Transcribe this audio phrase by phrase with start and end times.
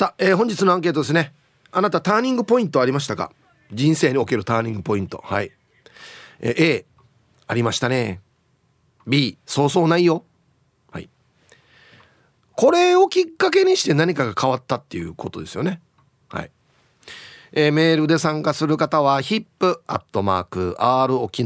[0.00, 1.34] さあ、えー、本日のアンケートですね。
[1.70, 3.32] あなたターニングポイントありましたか？
[3.70, 5.22] 人生におけるターニングポイント。
[5.22, 5.52] はい、
[6.38, 6.86] えー、A
[7.46, 8.22] ありましたね。
[9.06, 10.24] B そうそうないよ。
[10.90, 11.10] はい。
[12.52, 15.82] これをきっかけにして何かが変わったっていうことですよね。
[16.30, 16.50] はい。
[17.52, 21.44] えー、メールで参加する方は hip.r 沖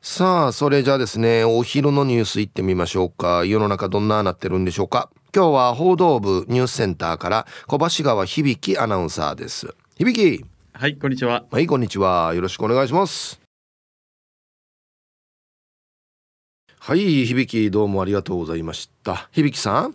[0.00, 3.44] さあ、それじゃあですね、お昼のニュースいってみましょうか。
[3.44, 5.10] 世の中どんななってるんでしょうか。
[5.34, 9.74] 今日は報道部ニュースセンターから小橋川響アナウンサーです。
[9.98, 10.44] 響
[10.80, 11.44] はいこんにちは。
[11.50, 12.32] はいこんにちは。
[12.34, 13.40] よろしくお願いします。
[16.78, 19.28] はい響どうもありがとうございました。
[19.32, 19.94] 響さん？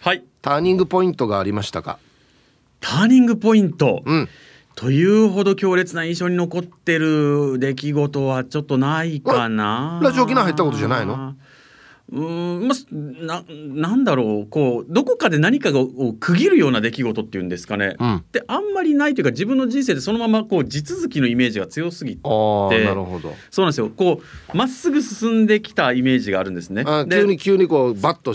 [0.00, 0.24] はい。
[0.40, 1.98] ターニングポイントがありましたか？
[2.80, 4.28] ターニングポイント、うん、
[4.74, 10.00] というほど強烈な印象に残ってる出来事はちょっとないかな。
[10.02, 11.34] ラジオ機内入ったことじゃないの？
[12.12, 22.22] うんまななんだろうこうどこかで何かを区切るような出来事っていうんですかね、うん、であんまりないというか自分の人生でそのままこう地続きのイメージが強すぎて。
[22.22, 23.34] なるほど。
[23.50, 23.88] そうなんですよ。
[23.88, 24.20] こ
[24.52, 26.84] うまっすぐ進んできたイメージがあるんですね。
[27.10, 28.34] 急に急にこうバッと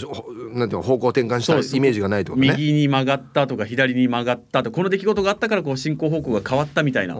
[0.54, 7.16] なんていう方向転換したイメージがないとか、ね、右に曲がったとか左に曲がったとこの出来事があったからこう進行方向が変わったみたいな。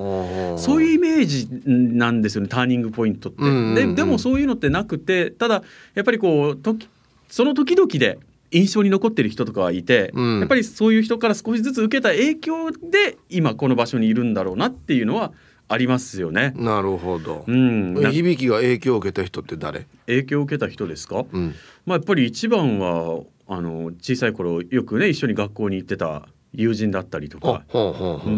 [0.58, 3.44] そういうイメージなんですよねターニングポイントって。
[3.76, 6.88] ででもそういうのってなくてただやっぱりこう時
[7.30, 8.20] その時々で
[8.52, 15.34] 印象に残ってる人とかはいて、うん、やっぱりそういう人から少しずつ受けた影響で今この場所にいるんだろうなっていうのは
[15.68, 16.54] ありますよね。
[16.56, 17.44] なるほど。
[17.46, 19.86] うん、響きが影響を受けた人って誰？
[20.06, 21.26] 影響を受けた人ですか？
[21.30, 21.56] うん、
[21.86, 27.64] まあやっぱり一番はあの小さい頃よくね一緒に学校に行ってた友人だったりとか、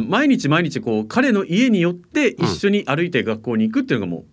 [0.07, 4.25] 毎日毎日こう彼の家によって一緒に歩いて学校に行くっていうのがも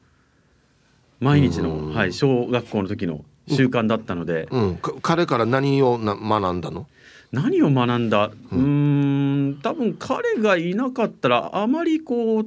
[1.20, 6.86] う毎日の、はい小学校の時の習慣だったので、うん、彼から何をな学んだの？
[7.32, 8.30] 何を学んだ？
[8.52, 9.58] うん。
[9.62, 12.46] 多分彼がいなかったらあまりこう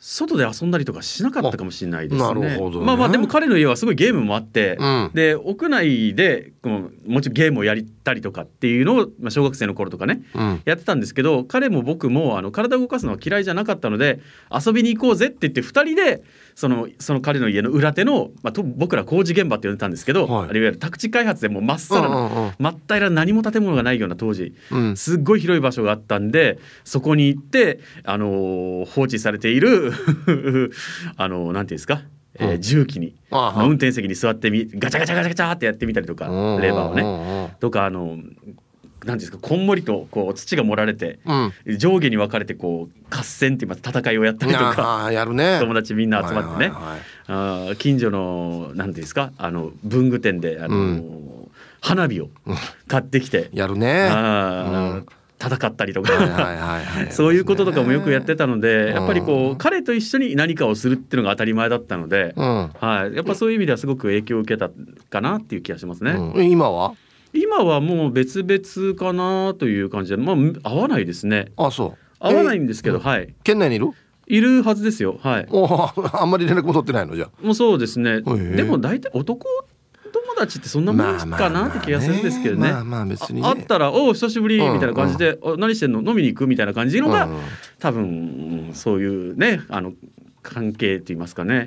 [0.00, 2.40] 外で遊んだりとかしなかったかもしれないですね。
[2.40, 2.58] ね。
[2.80, 6.52] まあまあでも彼の家はすごいゲームもあって、うん、で屋内で
[7.06, 14.20] もちろんゲームをやったりとかっていうのを、まあ、小学生の頃とかね、うん、やってたんですけど彼も僕もあの体を動かすのは嫌いじゃなかったので
[14.50, 16.22] 遊びに行こうぜって言って2人で
[16.58, 29.92] そのその彼の家の裏手の、まあ、と僕ら工事現場って呼んでたんですけど、はい、あるいわゆる宅地開発でもまっさらな、真っ平ら何も建物がないような当時、うん、すっごい広い場所があったんでそこに行って、あのー、放置されている
[31.16, 32.02] あのー、なんていうんですか
[32.40, 36.26] えー、重機に運転席に座ってみガチャガチャガチャガチャってやってみたりとか
[36.60, 37.56] レバーをね。
[37.58, 38.16] とかあの
[39.04, 51.50] なんですかこんもりとこう土が盛られて、うん、上下に分かれてこう合戦っていう戦いをやったりとかやる、ね、友達みんな集まってね、はいはいはい、あ近所の何ですかあの文具店であの、うん、
[51.80, 52.28] 花火を
[52.88, 54.08] 買ってきて、やるね。
[54.10, 55.06] あ、うん、
[55.40, 56.10] 戦ったりとか
[57.10, 64.70] そういうこととかもよくやってたので、やっぱりこう彼と一緒に何かをするっていうのが当たり前だったので、はい、やっぱそういう意味ではすごく影響を受けた
[65.10, 66.16] かなっていう気がしますね。
[66.48, 66.94] 今は？
[67.40, 71.52] 今はもう別々かなという感じで、まあ合わないですね。
[71.56, 71.96] あ、そう。
[72.20, 73.34] 合わないんですけど、えー、はい。
[73.44, 73.90] 県内にいる？
[74.26, 75.18] いるはずですよ。
[75.22, 75.46] はい。
[75.50, 77.28] お あんまり連絡も取ってないのじゃ。
[77.42, 78.20] もうそうですね。
[78.20, 79.46] でも大体男
[80.12, 82.70] 友達ってそんなもんかなって気がするんですけどね。
[82.70, 86.00] まあまあ別に、ね、あったら「おお久しぶり」みたいな感じで「うんうん、何してんの？
[86.02, 87.36] 飲みに行く?」みたいな感じのが、うん、
[87.78, 89.92] 多分そういうねあの
[90.42, 91.66] 関係って言いますかね。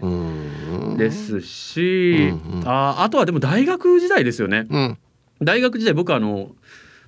[0.98, 4.68] ですし、うんうん、ああとはでも大学時代ですよね。
[4.70, 4.98] うん
[5.42, 6.52] 大学時代僕はあの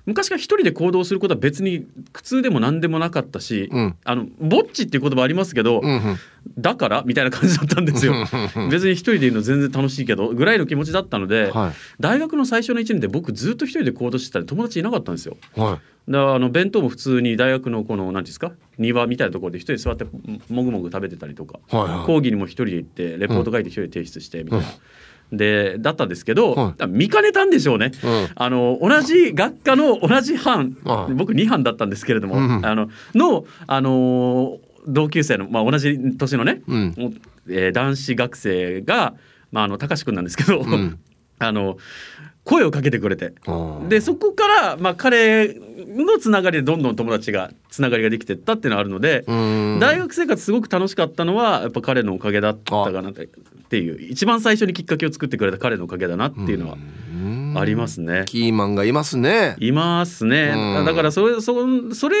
[0.06, 6.18] 昔から一人で行動することは別に苦痛でも何でもなかったし、うん、あのぼっちっていう言葉ありますけど、うんうん、
[6.58, 8.12] だからみたいな感じだったんですよ。
[8.70, 15.38] 別に一人でいるの全然楽しいけどぐらいの気持ちだったので、はい、大学の最初の1年で僕ずっと一人で行動してたら友達いなかったんですよ。
[15.56, 16.10] はい。
[16.10, 20.04] だからあの弁当も普通に大学のこの何ですか庭みたいなところで一人座って
[20.50, 22.06] もぐもぐ食べてたりとか、はいはい。
[22.06, 24.66] 講義にも一人で行ってレポート書いて一人で提出してみたいな。
[25.36, 26.86] でだったんですけど、はい。
[26.88, 28.28] 見かねたんでしょうね、うん。
[28.34, 31.14] あの同じ学科の同じ班はい。
[31.14, 36.94] 僕2班だったんですけれども、うんあのの、あのー同級生の、まあ、同じ年のね、うん。
[37.48, 39.14] えー男子学生が、
[39.50, 40.98] まあ、あの高志くんなんですけど、ん。
[41.38, 41.78] あの
[42.44, 43.34] 声をかけてくれて。
[43.46, 45.54] うんでそこから、まあ、彼
[45.86, 49.78] のつながりでどんどん友達がつながりができてったっていうのがあるので、うん。
[49.80, 58.24] 大学生活すごく楽しかったのはやっぱ彼のおかげだったかなっていう一番最初にきっかけを作ってくれた彼のおかげだなっていうのはうんありますね。
[58.26, 59.56] キーマンがいますね。
[59.58, 60.84] いますね、うん。
[60.84, 62.16] だからそれそそれ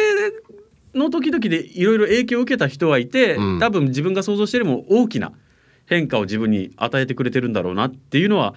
[0.94, 3.58] の時々でいろいろ影響を受けた人はいて、うん。
[3.58, 5.32] 多分自分が想像してよりも大きな
[5.86, 8.54] 変化を自分に与えてくれてるんだろうなっていうのは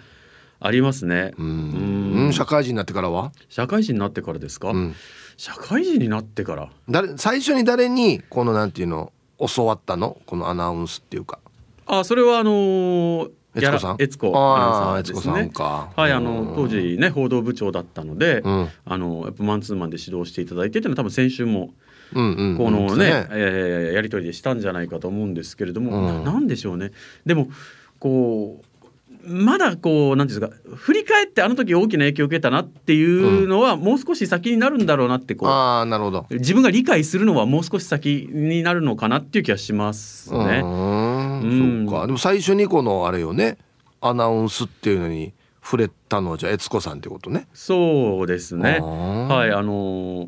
[0.59, 1.33] ありますね。
[1.37, 2.31] うん。
[2.33, 3.31] 社会人になってからは？
[3.49, 4.95] 社会人になってからですか、うん。
[5.37, 6.69] 社会人になってから？
[6.89, 9.11] 誰最初に誰にこのなんていうの
[9.55, 10.17] 教わったの？
[10.25, 11.39] このアナウンスっていうか。
[11.85, 13.95] あそれはあのー悦子さん？
[13.97, 15.41] 悦子ああアナウンサーですね。
[15.41, 15.91] 悦子さんか。
[15.95, 16.23] はいあうん。
[16.23, 18.67] の当時ね報道部長だったので、うん。
[18.85, 21.71] あのやっぱマンツーマンで指導していただいてっていうのは多分先週も
[22.13, 26.23] このそうね、えーやり取りでしたんじゃないかと思うんですけれども、うん。
[26.23, 26.91] ななんでしょうね。
[27.25, 27.49] でも
[27.99, 28.65] こう
[29.27, 36.25] まだこうなんていうんですか振り返ってあの時大きな影響を受けたなっていうのは、もう少し先になるんだろうなってこうああなるほど。
[36.29, 40.61] 自分が理解するのはもう少し先になるのかなっていう気がしますうね。
[40.63, 41.83] ーうん。
[41.83, 42.05] んそうか。
[42.07, 43.57] でも最初にこのあれよね
[44.01, 47.47] アナウンスっていうのに触れたのはじゃあ悦子さんってことね。
[47.53, 48.79] そうですね。
[48.79, 50.27] はいあのー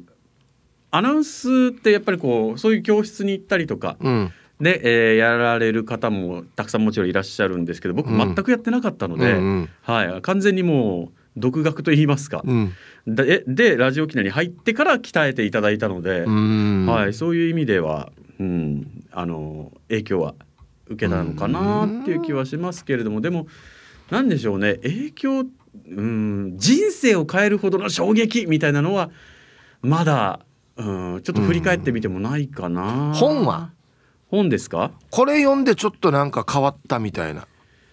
[0.92, 8.18] アナウンスってやっぱりこうそういう教室に行ったりとかうんで、えーやられる方もたくさんもちろんいらっしゃるんですけど僕うん。
[8.18, 9.70] 全くやってなかったので、うんうん。
[9.82, 12.74] はい、完全にもう独学と言いますか、うん。
[13.08, 16.86] ででラジオ機内に入ってから鍛えていただいたので、うん。
[16.88, 20.36] はい、そういう意味では、うん、あの影響は
[20.88, 23.48] 受けたのかなっていう気はしますけれどもでも
[24.10, 24.76] 何でしょうね。
[24.84, 25.46] 影響、
[25.88, 29.12] うん、人生を変えるほどの衝撃みたいなのは
[29.82, 30.40] まだ、
[30.78, 30.84] う
[31.18, 33.14] ん、ちょっと振り返ってみてもないかな。
[33.16, 33.72] 本は？
[34.30, 34.92] 本ですか？
[35.12, 37.48] これ読んでちょっとなんか変わったみたいな。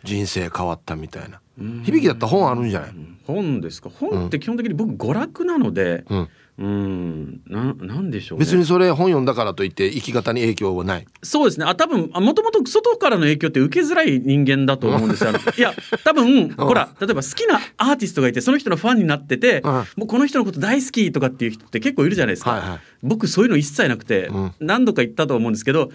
[0.05, 1.41] 人生変わったみたいな。
[1.85, 2.91] 響きだったら本あるんじゃない？
[3.27, 3.91] 本ですか？
[3.91, 6.29] 本って基本的に僕娯楽なのでうん。
[6.59, 7.41] うん。
[7.47, 8.45] ななんでしょうね。
[8.45, 11.07] 別にそれ本読んだからといって生き方に影響はない。
[11.25, 11.67] そうですね。
[11.67, 15.33] あ多分もともと外からの影響って受けづらい人間だと思うんですよ。
[15.59, 15.75] いや
[16.05, 19.73] 多分ほら例えば好きなアーティストがいてその人のファンになっててうん。
[19.73, 22.79] もうこの人のこと大好きとかっていう人って結構いるじゃないですか、はいはい。
[23.03, 24.53] 僕そういうの一切なくて、うん。
[24.61, 25.91] 何度か言ったと思うんですけど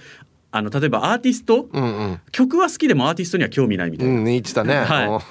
[0.53, 2.21] あの例えばアーティスト、うんうん。
[2.31, 4.13] 曲は好きでもアーティストには興味ないみたいな。
[4.13, 4.75] うん言ってたね。
[4.75, 5.21] は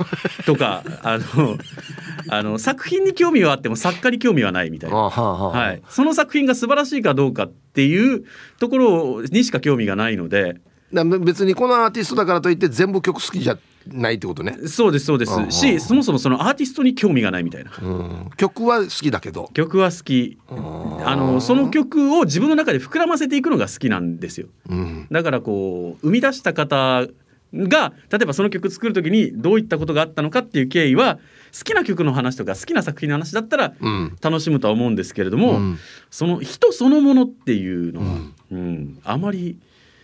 [0.41, 1.59] い、とかあの
[2.29, 8.25] あの作品に興味はあっても作家に興味はないみたいな、あはあはあはい、その作品が素晴らしいかどうかっていう
[8.59, 10.57] ところにしか興味がないので。
[10.93, 15.33] 別にこのアーティストだからといって全部曲好きじゃないってことね、そうですそうです。
[15.33, 17.73] うんしそもそもそのアーティストに興味がないみたいな。
[17.81, 19.49] うん、曲は好きだけど。
[19.55, 20.39] 曲は好き。
[20.49, 24.49] あのその曲を自分の中で膨らませていくのが好きなんですよ。
[24.69, 25.07] うん。
[25.11, 27.07] だからこう生み出した方
[27.55, 31.17] が例えばその曲作る時にどういったことがあったのかっていう経緯は
[31.57, 34.17] 好きな曲の話とか好きな作品の話だったらうん。
[34.21, 35.79] 楽しむとは思うんですけれども、うん。
[36.11, 38.07] その人そのものっていうのは、
[38.53, 38.99] うん。
[39.05, 39.59] あまり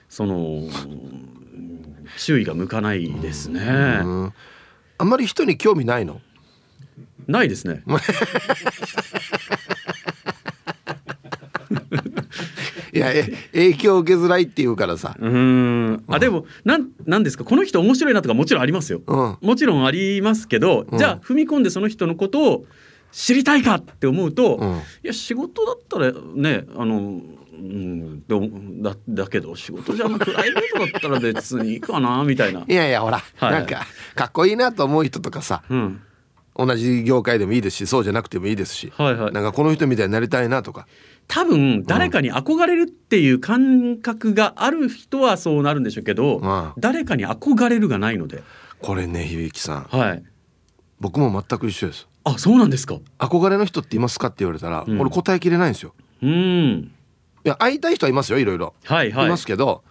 [0.08, 1.36] そのうん
[2.18, 3.60] 注意が向かないですね。
[3.60, 4.32] うん。
[4.98, 6.20] あんまり人に興味ないの？
[7.26, 7.82] ないですね。
[12.92, 15.16] いやえ影響を受けづらいっていうからさ。
[15.18, 16.04] うーん。
[16.08, 17.44] あでもなんなんですか？
[17.44, 19.02] この人面白いなとかもちろんありますよ。
[19.06, 19.38] うん。
[19.42, 20.98] もちろんありますけど、うん。
[20.98, 22.64] じゃあ踏み込んでその人のことを
[23.12, 24.76] 知りたいかって思うと、うん。
[24.76, 27.20] いや仕事だったらねあの、
[27.58, 32.64] うん、だだけど仕事じゃなくプライベートだったら別にいいかなみたいな。
[32.66, 33.52] いやいやほら、はい。
[33.52, 36.00] なんかかっこいいなと思う人とかさうん。
[36.58, 39.32] 同じ業界でもいいですしそうじゃなくてもいいですし、はいはい。
[39.32, 40.86] なんかこの人みたいになりたいなとか。
[41.28, 48.42] 多分誰かに憧れるっていう感覚がある人はそうなるんでしょうけど、うん誰かに憧れるがないので、
[48.80, 49.82] これね響さん。
[49.90, 50.22] はい、
[51.00, 52.08] 僕も全く一緒です。
[52.24, 52.98] あそうなんですか。
[53.18, 55.00] 憧れの人っていますかって言われたら、うん。
[55.00, 55.94] 俺答えきれないんですよ。
[56.22, 56.92] うん
[57.46, 59.26] いや会いたい人はいますよいろいろ、はいはい。
[59.26, 59.84] いますけど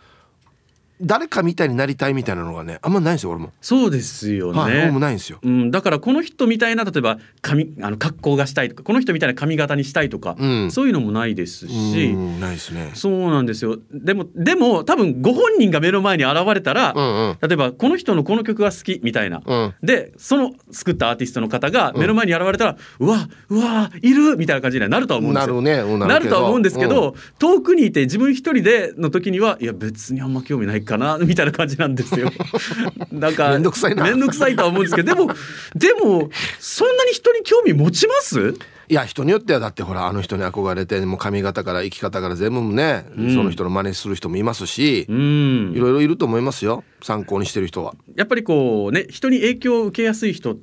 [1.01, 3.51] 誰かみたいになりたいみたいなのがねあんまないんですよ俺も。
[3.61, 10.71] そうですよね、はもないんですよ、うん、だからこの人みたいな例えば髪あの格好がしたいとかこの人みたいな髪型にしたいとか、うん。
[10.71, 12.91] そういうのもないですし、うんないですね。
[12.93, 13.77] そうなんですよ。
[13.91, 17.37] でもでも多分ご本人が目の前に現れたら、うんうん。
[17.41, 19.73] 例えばこの人のこの曲が好きみたいな、うん。
[19.83, 25.61] でその作ったアーティストの方が目の前に現れたら、うわうわいるみたいな感じにはなるとは思うんですよ。
[25.61, 27.13] なるねうんなるとは思うんですけど、うん。
[27.39, 32.32] 遠くにいて自分一人での時にはいや別にあんま興味ないかなみたいな感じなんですよ。
[33.12, 35.27] なんかめんどくさいなめんどくさいとは思うんですけどでも
[35.75, 38.56] でもそんなに人に興味持ちます？
[38.88, 47.96] いや人によってはだってほらあの人に憧れてもう髪型から生き方から全部ね、んその人の真似する人もいますし、うんいろいろいると思いますよ参考にしてる人は。
[48.15, 50.58] やっぱりこうね人に影響を受けやすい人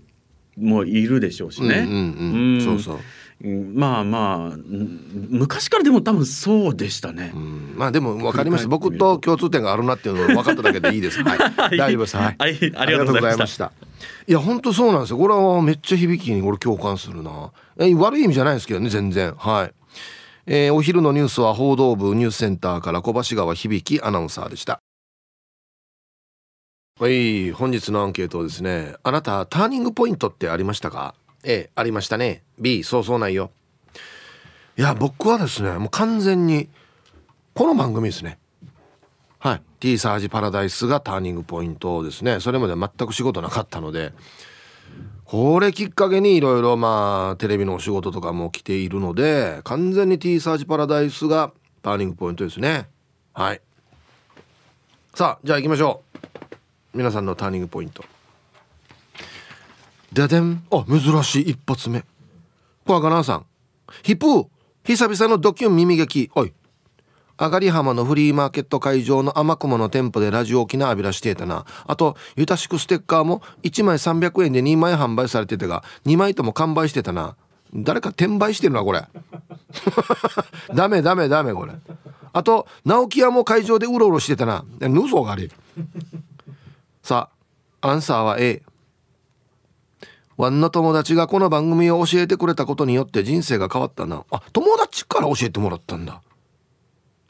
[0.56, 1.84] もいるでしょうしね。
[1.88, 2.98] うんうんうんそうそう。
[3.44, 7.38] うんまあまあうん昔からでも多分そうでしたねう。
[7.38, 11.20] んまあでも分かりました僕と共通点があるなっていうのを分かっただけでいいです。
[11.24, 12.16] はい、はい大丈夫です。
[12.16, 13.72] はい、はいありがとうございましたた。
[14.28, 15.18] いや本当そうなんですよ。
[15.18, 17.50] これはめっちゃ響きに俺共感するな。
[17.78, 19.34] え悪い意味じゃないですけどね全然。
[19.36, 19.74] はい。
[20.46, 24.80] えーお昼のニュースは報道部ニュースセンターから小橋川響アナウンサーでした。
[27.00, 31.14] はい本日のアンケートですねあなたターニングポイントってありましたか？
[31.44, 32.42] A ありましたね。
[32.58, 33.50] B そうそうないよ。
[34.76, 36.68] いや僕はですねもう完全に
[37.54, 38.38] この番組ですね。
[39.38, 39.62] はい。
[39.80, 42.40] T サージパラダイスがターニングポイントですね。
[42.40, 44.12] それまで全く仕事なかったので
[45.24, 52.88] これきっかけにいろいろまあテレビのお仕事とかも来ているので完全に T サージパラダイスがターニングポイントですね。
[53.34, 53.60] はい。
[55.14, 56.96] さあじゃあ行きましょう。
[56.96, 58.04] 皆さんのターニングポイント。
[60.12, 61.50] ででんあ珍しい。
[61.52, 62.04] 一発目。
[62.86, 63.46] 小赤奈さん。
[64.02, 64.46] ヒプー。
[64.84, 66.30] 久々のドキュン耳劇。
[66.34, 66.52] おい。
[67.38, 71.64] 上がり浜のフリーマーケット会場の天雲の店舗でラジオ沖縄浴びらしていたな。
[71.86, 77.36] あとゆたしくステッカーも1枚300円で2枚販売されてたが2枚とも完売してたな。
[77.74, 79.06] 誰か転売してるなこれ。
[80.74, 81.72] ダメダメダメこれ。
[82.34, 84.62] あと直木屋も会場でうろうろしてたな。
[84.78, 85.48] ぬぞがあれ
[87.02, 87.30] さ
[87.80, 88.62] あアンサーは A
[90.36, 94.24] ワンの友達がこの番組を教えてくれたことによって人生が変わったな。
[94.30, 96.22] あ友達から教えてもらったんだ。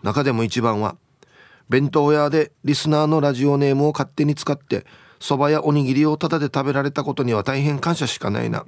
[0.02, 0.96] 中でも一番は
[1.68, 4.84] 弁当屋でリスナーのラジオネームを勝手に使って
[5.20, 8.64] そばやおにぎりをタダで食べられたことには大変感謝しかないな。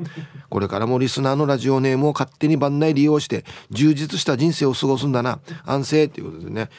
[0.49, 5.41] これからもリスナーのラジオネームを勝手に番内利用して充実した人生を過ごすんだな。
[5.65, 6.71] 安静っていうことでね。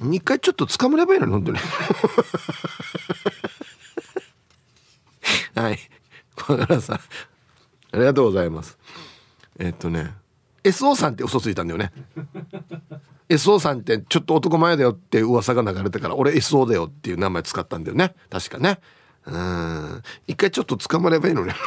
[0.00, 1.58] 一回ちょっと掴むればいいのに本当に。
[5.54, 5.78] はい。
[6.40, 6.96] 小原さん。
[6.96, 7.00] あ
[7.94, 8.78] りがとうございます。
[9.58, 10.12] えっとね
[10.64, 11.92] SO さんって嘘ついたんだよね。
[13.28, 18.14] SO さんってちょっと男前だよって噂が流れてから俺 SO だよっていう名前使ったんだよね。
[18.28, 18.78] 確かね。
[19.26, 20.02] うん。
[20.26, 21.54] 一回ちょっと捕まればいいのね。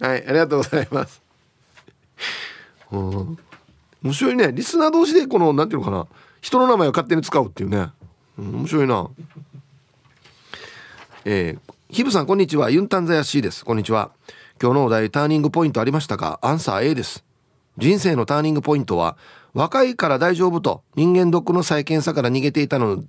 [0.00, 1.22] はいありがとうございます。
[2.92, 3.38] うん。
[4.02, 4.52] 面白いね。
[4.52, 6.06] リスナー同士でこのなんていうのかな。
[6.40, 7.90] 人の名前を勝手に使うっていうね、
[8.38, 9.08] うん、面白いな。
[11.30, 12.70] えー、ヒブさんこんにちは。
[12.70, 13.62] ユンタンザヤシーです。
[13.62, 14.12] こんにちは。
[14.58, 16.38] 今日のお題ターニングポイントありましたか？
[16.40, 17.22] アンサー A です。
[17.76, 19.18] 人生のターニングポイントは
[19.52, 23.04] 若いから大丈夫と人間ドックの再検査から逃げていたの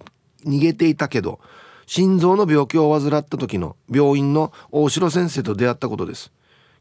[0.45, 1.39] 逃げていたけど
[1.85, 6.33] 心臓の病気を患った時の病院の大城先生と出会ったことです。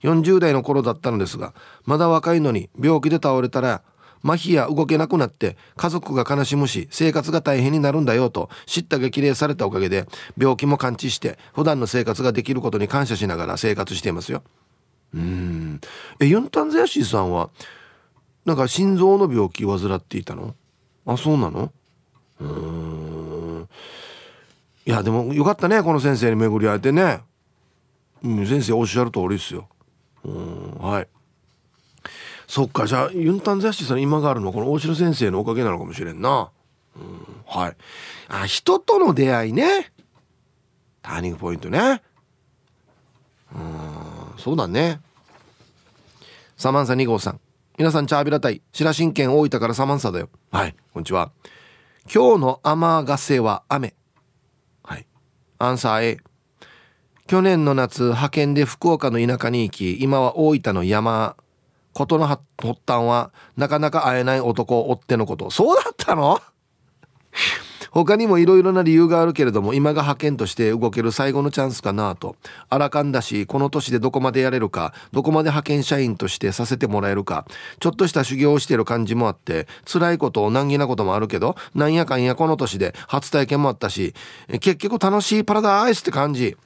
[0.02, 1.54] 40代の頃だったのですが
[1.84, 3.82] まだ若いのに病気で倒れたら
[4.22, 10.06] 麻痺や動けなくなって家族が悲しむし生活が大変になるんだよと叱咤激励されたおかげで
[10.36, 14.42] 病気も完治して普段の生活ができることに感謝しながら生活していますよ。
[15.14, 15.80] うん。
[16.20, 17.50] えユンタンゼヤシーさんは
[18.44, 20.54] なんか心臓の病気患っていたの？
[21.06, 21.72] あそうなの？
[22.40, 22.48] うー
[23.60, 23.68] ん。
[24.86, 27.20] いやでもよかったねこの先生に巡り会えてね、
[28.24, 29.68] うん、先生おっしゃる通りですよ。
[30.24, 31.08] うんはい。
[32.48, 32.86] そっか。
[32.86, 36.50] じゃあユンタンザヤシさん今があるのこの大城先生のおかげなのかもしれんな。
[36.96, 37.26] うん。
[37.46, 37.76] はい。
[38.28, 39.92] あ人との出会いね。
[41.02, 42.02] ターニングポイントね。
[43.54, 44.38] うん。
[44.38, 45.00] そうだね。
[46.56, 47.40] サマンサ2号さん。
[47.76, 50.30] 皆さんチャービラ隊白新県大分からサマンサだよ。
[50.50, 50.74] はい。
[50.94, 51.30] こんにちは。
[52.12, 53.94] 今日の雨がせは雨。
[54.82, 55.06] はい。
[55.58, 56.18] アンサー A
[57.26, 61.36] 去年の夏派遣で福岡の田舎に行き今は大分の山
[61.98, 62.44] ことの発
[62.86, 65.50] 端はなかなか会えない男を追ってのこと。
[65.50, 66.40] そうだったの？
[67.90, 72.36] 他にもいろいろな理由があるけれども今が派遣として動ける最後のチャンスかなと。
[72.68, 77.44] あらかんだしこの年でどこまでやれるかどこまで派遣社員としてさせてもらえるか。
[77.80, 84.14] ちょっとした修行をしてる感じもあって辛いこと難儀なこともあるけどなんやかんやこの年で初体験もあったし
[84.60, 86.56] 結局楽しいパラダイスって感じ。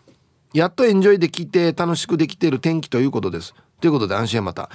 [0.52, 3.54] やっとエンジョイできて楽しくできてる天気ということです。
[3.80, 4.68] ということで安心また。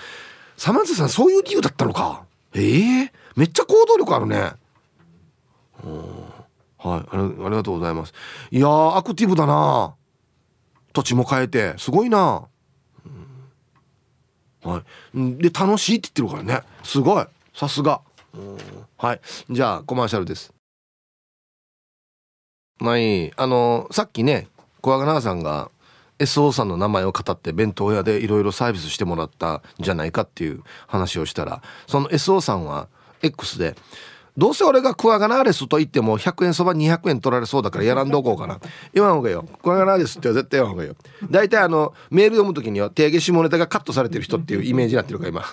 [0.57, 2.25] サマンズさんそういう理由だったのか。
[2.53, 4.53] ええー、めっちゃ行動力あるね。
[6.77, 8.13] はいありがとうございます。
[8.51, 9.95] いやアクティブだな。
[10.93, 11.75] 土地も変えて。
[11.77, 12.47] すごいな、
[14.63, 15.37] うん、はい。
[15.37, 16.65] で楽しいって言ってるからね。
[16.83, 17.25] すごい。
[17.53, 18.01] さすが。
[18.97, 19.21] はい。
[19.49, 20.53] じゃあコマーシャルです。
[22.79, 23.31] まい。
[23.35, 24.47] あのさっきね
[24.81, 25.69] 小若長さんが
[26.19, 32.87] SO さんの名前を語って弁当屋でいろいろサービスしてもらったんじゃないかっていう話をしたらその SO さんは
[33.21, 33.75] X で
[34.37, 38.59] どうせ俺がクワガナーレスと言っても100円そば200円取られそうだからやらんどこうかな。
[38.93, 39.47] 言わんほうがよ。
[39.63, 40.95] クワガナーレスって絶対言わんほうがよ。
[41.31, 45.43] 大体あのメール読む時には定義下ネタがカットされてる人っていうイメージになってるから今。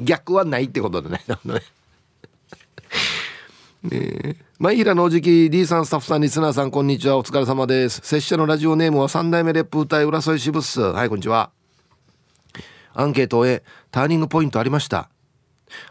[0.00, 1.22] 逆はないってことでね。
[3.82, 7.16] ね前平のおじき D さんスタッフさんリスナーさんこんにちは。
[7.16, 8.00] お疲れ様です。
[8.02, 11.50] 拙者のラジオネームは三代目レップ歌い浦添支部っすはいこんにちは。
[12.92, 15.10] アンケートへターニングポイントありました。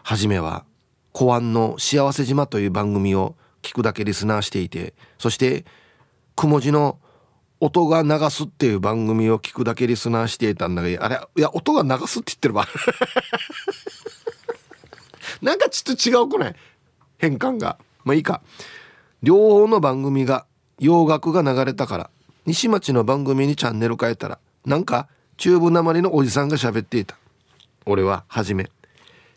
[0.02, 0.66] はじめは
[1.12, 5.64] 公安の幸せ島という番組を聞くだけリスナーしていてそして
[6.36, 6.98] くも字の
[7.60, 12.68] 音が流すっていう番組を聞くだけリスナーしていたんだけどあれいや音が流すって言ってるわ。
[15.40, 16.54] なんかちょっと違うこれ。
[17.18, 17.78] 変換が。
[18.04, 18.40] まあいいか。
[19.22, 20.46] 両方の番組が
[20.78, 22.10] 洋楽が流れたから。
[22.46, 24.38] 西町の番組にチャンネル変えたら。
[24.64, 27.18] なんかチューブなまりのおじさんが喋っていた。
[27.84, 28.70] 俺は初め。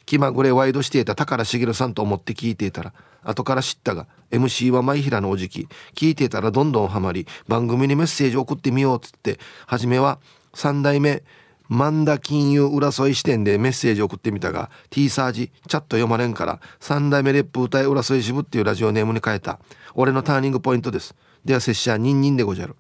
[0.06, 1.16] 気まぐれワイドしていた。
[1.16, 2.94] 宝茂さんと思って聞いていたら。
[3.24, 5.68] 後から知ったが MC は舞平のおじき。
[5.96, 9.40] 聞いていたらどんどんハマり番組にメッセージ送ってみようっつって。
[9.68, 10.20] 初めは
[10.54, 11.24] 3代目
[11.72, 19.58] 万田金融浦添支店でメッセージ送ってみたが T サージチャット読まれんから3代目レップ歌い浦添支部っていうラジオネームに変えた。
[19.96, 21.16] 俺のターニングポイントです。
[21.46, 22.76] では拙者ニンニンでごじゃる。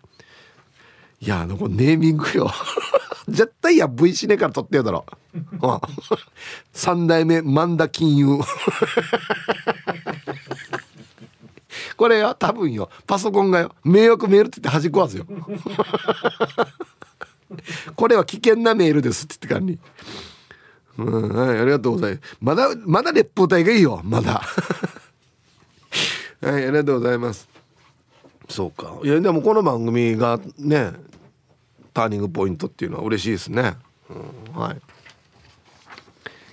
[1.22, 2.52] いやあのネーミングよ。
[3.30, 5.06] 絶対や V シネから撮ってるだろ。
[6.74, 8.40] 3代目万田金融。
[11.96, 12.90] これよ多分よ。
[13.08, 13.74] パソコンがよ。
[13.86, 15.26] 迷惑メールって言って端っこわずよ。
[17.96, 19.79] これは危険なメールですって言ってかに。
[20.98, 22.38] うんはいありがとうございます。
[22.41, 24.41] まだまだ烈風隊がいいよまだ。
[26.42, 27.48] はいありがとうございます。
[28.50, 28.98] そうか。
[29.03, 30.94] いやでもこの番組がね
[31.94, 33.75] ターニングポイントっていうのは嬉しいですね、
[34.09, 34.81] うん、はい。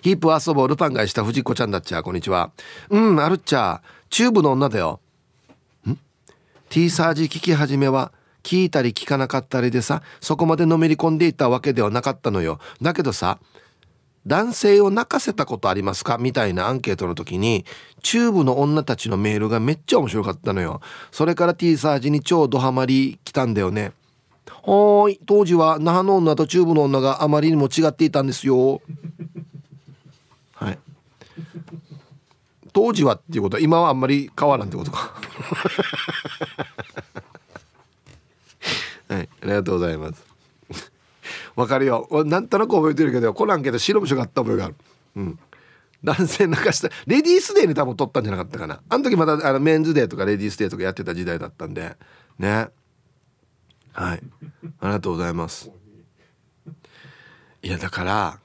[0.00, 2.52] ヒープ遊ぼうルパンがした藤子ちゃんだっちゃこんにちは。
[2.90, 5.00] うんあるっちゃチューブの女だよ。
[5.86, 5.98] ん
[6.68, 8.12] ？T サージ聞き始めは
[8.48, 12.58] 聞いたり聞かなかったりでさそこまでのめり込んでいたわけではなかったのよ。
[12.80, 13.38] だけどさ
[14.26, 16.16] 男性を泣かせたことありますか？
[16.16, 17.66] みたいなアンケートの時に
[18.02, 20.80] チューブの女たちのメールがめっちゃ面白かったのよ。
[21.12, 23.92] それから T サージに超ドハマり来たんだよね
[24.46, 28.80] はーい当時は那覇の女とチューブの女があまりにも違っていたんですよ
[30.54, 30.78] はい。
[32.72, 35.14] 当時はっていうことは今はあんまり変わらんってことか。
[39.08, 39.28] はい。
[39.42, 40.24] ありがとうございます。
[41.56, 42.08] わかるよ。
[42.26, 44.74] なんとなく覚えてるけどコナンけど白虫があった覚えがある。
[45.16, 45.38] うん。
[46.04, 48.80] 男性泣かしたレディースデーに多分撮ったんじゃなかったかな。
[48.88, 51.96] あの時まだあのメンズデーとかレディースデーとかやってた時代だったんで。
[52.38, 52.68] ね。
[53.92, 54.22] はい。
[54.80, 55.70] ありがとうございます。
[57.62, 58.38] いやだから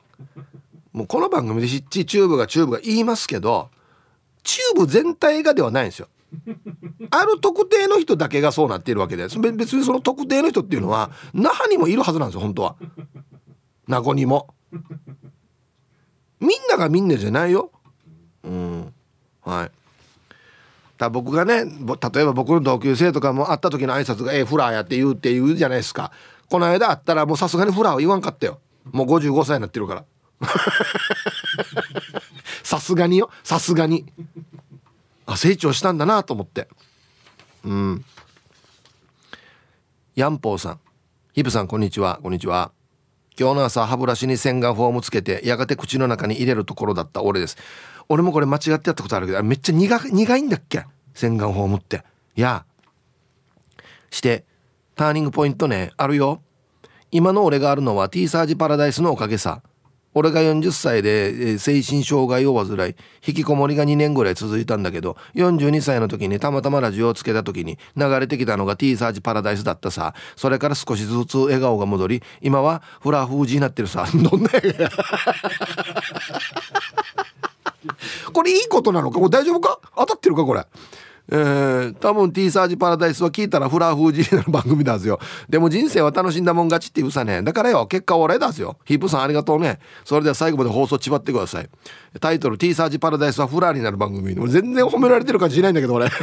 [0.91, 3.69] もうこの番組でしょっちゅう中部が中部が言いますけど
[4.43, 6.07] チューブ全体がではないんですよ。
[7.11, 12.75] ある特定の人だけがそうなっているわけで別にその特定の人っていうのは那覇にもいるはずなんですよ本当は。
[13.87, 14.53] 名護にも。
[16.39, 17.71] みんながみんなじゃないよ。
[18.43, 18.93] うん。
[19.41, 19.71] はい。
[20.97, 26.11] だ僕がね例えば僕の同級生とかも会った時の挨拶が「ええフラーや」って言うって言うじゃないですか。
[26.49, 28.59] この間会ったらもうさすがにフラーは言わんかったよ。
[28.91, 30.05] もう55歳になってるから。
[32.63, 33.29] さすがによ。
[33.43, 34.05] さすがに。
[35.25, 36.67] あ成長したんだなと思って。
[37.63, 38.05] うん。
[40.15, 40.79] ヤンポーさん。
[41.33, 42.19] ヒブさんこんにちは。
[42.21, 42.71] こんにちは。
[43.39, 47.23] 今日の朝歯ブラシに洗顔フォームつけてやがて口の中に入れるところだった。
[47.23, 47.57] 俺です。
[48.09, 50.85] 俺もこれ間違ってやったことあるけどめっちゃ苦いんだっけ？
[51.13, 52.03] 洗顔フォームって。
[52.35, 52.65] いや。
[54.11, 54.45] して
[54.95, 56.41] ターニングポイントねあるよ。
[57.11, 59.63] 今の俺があるのは T サージパラダイスのおかげさ。
[60.13, 62.95] 俺が40歳で精神障害を患い
[63.25, 70.13] 引きこもりが2年ぐらい続いたんだけど42歳の時にたまたまラジオをつけた時に流れてきたのが T サージパラダイスだったさ。
[70.35, 74.05] それから少しずつ笑顔が戻り今はフラフージになってるさ。
[74.13, 74.49] どんな
[78.31, 79.19] これいいことなのか？
[79.19, 79.79] これ大丈夫か？
[79.95, 80.43] 当たってるか？
[80.43, 80.65] これ。
[81.29, 85.19] えー、多分 T サージパラダイスは聞いたらフラフージーの番組だすよ。
[85.47, 87.41] でも人生は楽しんだもん勝ちっていうさね。
[87.41, 88.77] だからよ、結果俺だすよ。
[88.83, 89.79] ヒープさんありがとうね。
[90.03, 91.69] それでは最後まで放送ちばってください。
[92.19, 94.35] タイトル T サージパラダイスはフラーになる番組。
[94.49, 96.09] 全然褒められてる感じしないんだけど俺。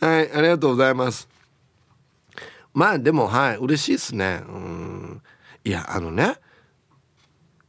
[0.00, 1.28] はい、ありがとうございます。
[2.72, 4.42] まあでもはい、嬉しいですね。
[4.48, 5.22] うん。
[5.64, 6.36] いや、あのね。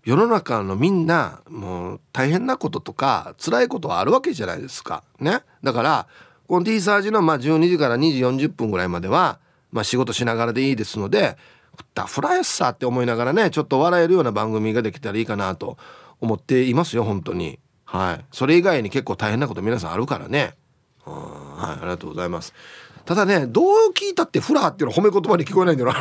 [0.10, 5.04] 世の中のみんなもう大変なこととか辛いことはあるわけじゃないですか。
[5.20, 5.44] ね。
[5.62, 6.08] だから
[6.48, 9.38] この T サージのまあ12時から2時40分ぐらいまでは、
[9.72, 11.38] まあ、仕事しながらでいいですので
[12.08, 15.78] フライスさって思いながらねちょっと笑えるような番組ができたらいいかなと
[16.20, 17.60] 思っていますよ本当に。
[17.86, 18.26] はい。
[18.32, 20.56] それ以外に結構大変なこと皆さんあるからね。
[21.06, 22.56] はい、ありがとうございます。
[23.06, 26.00] ただねどう聞いたってフラーっていうのは褒め言葉に聞こえないんだよな。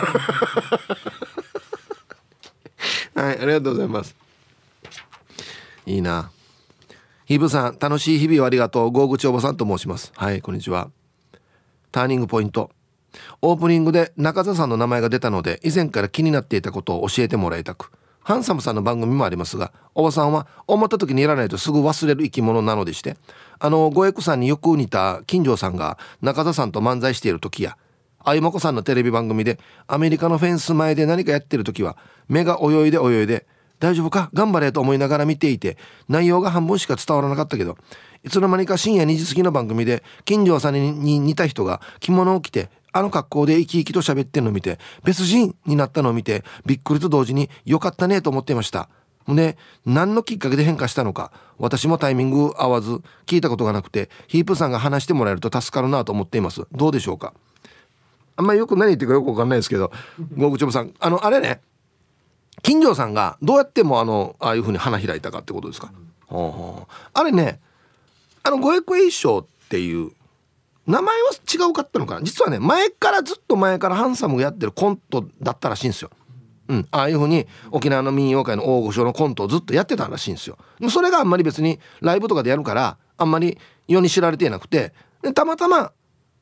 [3.15, 4.15] はい、ありがとうございます。
[5.87, 6.31] いいな。
[7.27, 8.91] ヒブさん、楽しい日々をありがとう。
[8.91, 10.13] ゴーグチおばさんと申します。
[10.17, 10.91] はい、こんにちは。
[11.93, 12.71] ターニングポイント。
[13.43, 17.91] オープニングで中澤さんの名前が出たので、以前から気になっていたことを教えてもらいたく。
[18.23, 23.17] ハンサムさんの番組もありますが、おばさんは思った時にやらないとすぐ忘れる生き物なのでして、
[23.59, 27.79] あの、ゴエクさんによく似た金城さんが中澤さんと漫才している時や、
[28.29, 31.97] あゆまこさんのテレビ番組でアメリカのフェンス前で何かやってる時は
[32.29, 33.47] 目が泳いで泳いで
[33.79, 34.29] 大丈夫か？
[34.35, 35.79] 頑張れと思いながら見ていて
[36.11, 37.79] 内容が半分しか伝わらなかったけど
[38.23, 48.91] いつの間にか深夜2時過ぎの番組で金城さんに似た人が着物を着てあの格好で生き生きと喋ってんのを見て別人になったのを見てびっくりと同時に良かったねと思っていました。
[49.27, 51.33] で何のきっかけで変化したのか？
[51.57, 56.67] 私もタイミング合わず聞いたことがなくてヒープさんが話してもらえると助かるなと思っています。
[56.73, 57.33] どうでしょうか？
[58.39, 59.91] あんまりよく何言ってるかよくわかんないですけど
[60.37, 60.95] ゴーグチョブさん。
[61.01, 61.61] あのあれね。
[62.63, 65.93] 金城さんがどうやってもあのああいうふうに花開いたかってことですか、
[66.31, 67.61] うん、あれね
[68.43, 70.11] あの五百円賞っていう
[70.87, 72.23] 名前は違うかったのかな。
[72.23, 76.11] 実はね前からずっと前からハンサムがやってるコントだったらしいんですよ。
[76.69, 80.59] うん、ああいうふうに沖縄の民謡界の大御所のコントをずっとやってたらしいんですよ。
[80.91, 84.93] それがあんまり別にライブとかでやるからあんまり世に知られていなくて。
[85.35, 85.91] たまたま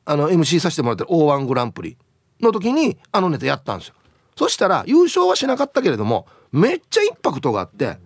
[0.09, 1.97] あの MC させてもらってる O−1 グランプリ
[2.39, 3.95] の時にあのネタやったんですよ。
[4.37, 7.97] そしたら優勝はしなかったけれどもめっちゃインパクトがあって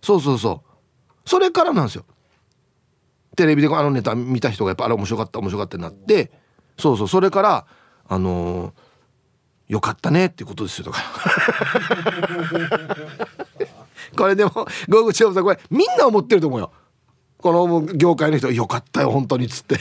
[0.00, 1.28] そうそうそう。
[1.28, 2.06] それからなんですよ。
[3.36, 6.30] テレビであのネタ見た人がやっぱあれ面白かった面白かったになって
[6.78, 7.08] そうそう。
[7.08, 7.66] それから
[8.08, 8.72] あのー、
[9.74, 10.84] よかったねっていうことですよ。
[10.86, 11.00] とか
[14.16, 14.52] これでも
[14.88, 16.72] ゴーグチョブさんこれみんな思ってると思うよ。
[17.46, 19.78] この業界の人よかったよ本当にっつって。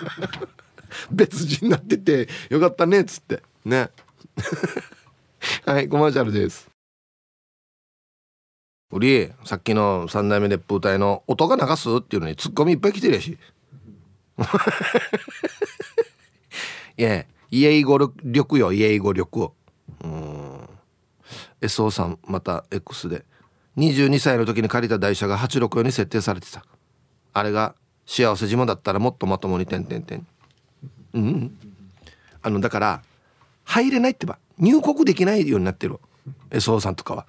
[1.10, 3.42] 別人になっててよかったねっつって。
[3.64, 3.88] ね。
[5.64, 6.68] はいコマーシャルです。
[8.92, 13.38] うりさっきの三代目熱風隊の音が流すっていうのにツッコミいっぱい来てるやし。
[16.98, 19.50] いやイエイ語力よイエイ語力
[20.02, 20.68] うん。
[21.62, 23.24] SO さんまた X で
[23.76, 26.64] 22歳の時に借りた台車が864に設定されてた。
[27.32, 27.74] あれが
[28.06, 30.26] 幸せ島だったらもっとまともに点々点
[31.14, 31.58] うん
[32.42, 33.02] あのだから
[33.64, 34.38] 入れないってば。
[34.58, 35.98] 入国できないようになってる
[36.50, 37.26] SO さんとかは。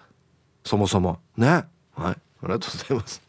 [0.63, 1.19] そもそも。
[1.38, 1.47] ね。
[1.47, 1.65] はい。
[1.97, 3.21] ありがとうございます。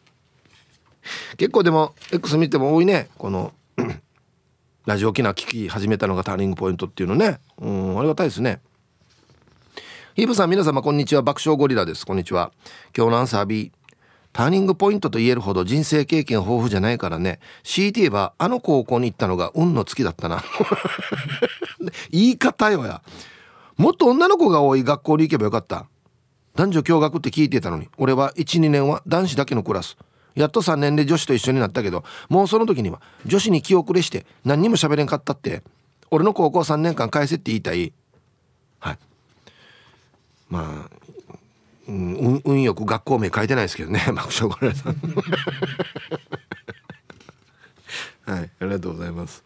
[1.37, 3.09] 結構でも X 見ても多いね。
[3.17, 3.53] この
[4.85, 7.39] ラジオ機能聞き始めたのがターニングポイントっていうのね。
[7.57, 8.59] うんありがたいですね。
[10.17, 11.21] ヒープさん皆様こんにちは。
[11.21, 12.03] 爆笑ゴリラです。
[12.03, 12.51] こんにちは。
[12.97, 13.71] 今日のアンサー B
[14.33, 17.39] ターニングポイントと言えるほど人生経験豊富じゃないからね。
[17.63, 20.43] 強いて言えばあの高校に行ったのが運の月だったな。
[22.09, 23.03] 言い方よや。
[23.77, 25.85] もっと女の子が多い学校に行けばよかった。
[26.55, 27.87] 男女共学って聞いてたのに。
[27.99, 29.97] 俺は12年は男子だけのクラス。
[30.33, 35.61] やっと3年で女子と一緒になったけどもうその時には女子に気遅れして何にも喋れんかったって。
[36.09, 37.93] 俺の高校3年間返せって言いたい。
[40.49, 40.97] まあ、
[41.87, 44.95] うん、運よく学校名書いてないですけどね 爆笑ごめんなさい
[48.31, 49.43] はいありがとうございます。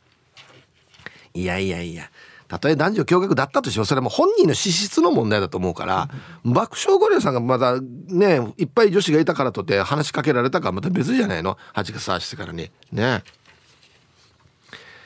[1.34, 2.10] いやいやいや
[2.52, 6.10] たとえ男女共学だったとしてもそれはもう本人の資質の問題だと思うから、
[6.44, 12.70] 爆笑ゴリラさんがまだねいっぱい女子がいたからとって話しかけられたかまた別じゃないの？8月してからに。
[12.92, 13.24] ね。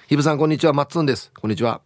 [0.08, 0.74] ひぶさんこんにちは。
[0.74, 1.32] マッツンです。
[1.40, 1.82] こんにちは。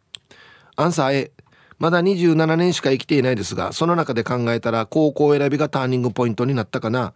[0.77, 1.31] アンサー A
[1.79, 7.13] まだ27年しか生きていないですがその中で考えたら高校選びがターニングポイントになったかな。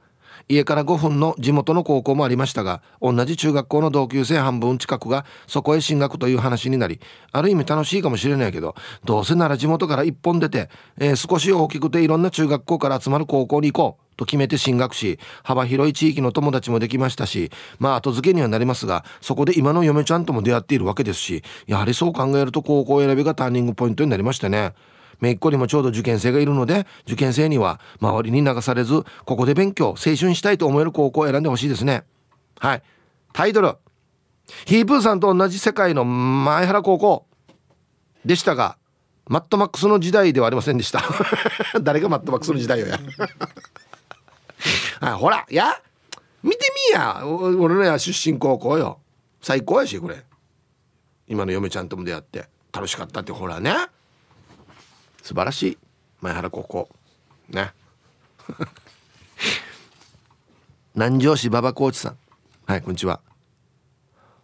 [0.50, 7.00] 家から5分の地元の高校もありましたが同じ中学校の同級生半分近くがそこへ進学という話になり
[7.32, 8.76] ある意味楽しいかもしれないけど
[9.06, 24.74] どうせなら地元から一本出て、えー、少し大きくていろんな中学校から集まる高校に行こうと決めて進学し幅広い地域の友達もできましたしまあ後付けにはなりますがそこで今の嫁ちゃんとも出会っているわけですしやはりそう考えると高校選びがターニングポイントになりましたね。
[25.24, 32.04] 姪っ子にもちょうど受験生がいるので受験生には周りに流されずここで勉強青春したいと思える高校を選んでほしいですね。
[32.60, 32.84] はい。
[33.32, 33.76] タイトル。
[34.66, 37.26] ヒープーさんと同じ世界の前原高校。
[38.26, 38.78] でしたが
[39.28, 41.02] マットマックスの時代ではありませんでした。
[41.82, 43.00] 誰がマットマックスの時代よや
[45.00, 45.82] はい ほらや
[46.44, 46.60] 見て
[46.92, 47.26] みや。
[47.26, 49.00] 俺のや出身高校よ。
[49.42, 50.22] 最高やしこれ。
[51.30, 52.50] 今の嫁ちゃんとも出会って。
[52.74, 53.74] 楽しかったってほらね。
[55.24, 55.78] 素晴らしい。
[56.20, 56.90] 前原高校。
[57.48, 57.72] ね。
[60.96, 62.18] 南城市馬場コーチさん。
[62.66, 63.22] はいこんにちは。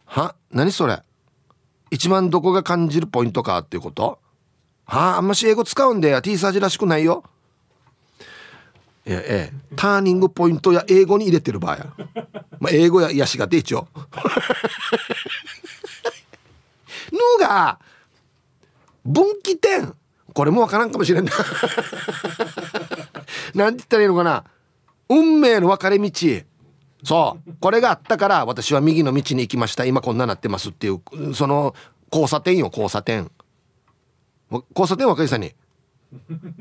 [0.05, 1.03] は何それ。
[1.91, 4.19] 一番どこが感じるポイントかっていうこと？
[4.85, 7.25] はああんまし英語使うんで T サージらしくないよ。
[9.05, 9.75] いやええ。
[9.75, 11.87] ターニングポイントや英語に入れてる場合や、
[12.61, 13.89] まあ、英語ややしがて一応。
[17.11, 17.79] のが
[19.03, 19.93] 分岐点。
[20.33, 21.31] これもわからんかもしれんな。
[23.55, 24.43] なんて言ったらいいのかな？
[25.09, 26.11] 運命の分かれ道。
[27.03, 27.53] そう。
[27.59, 29.85] これがあったから私は右の道に行きました。
[29.85, 31.01] 今こんななってますっていう
[31.33, 31.75] その
[32.11, 33.31] 交差点よ交差点。
[34.51, 35.53] 交差点若いさんに。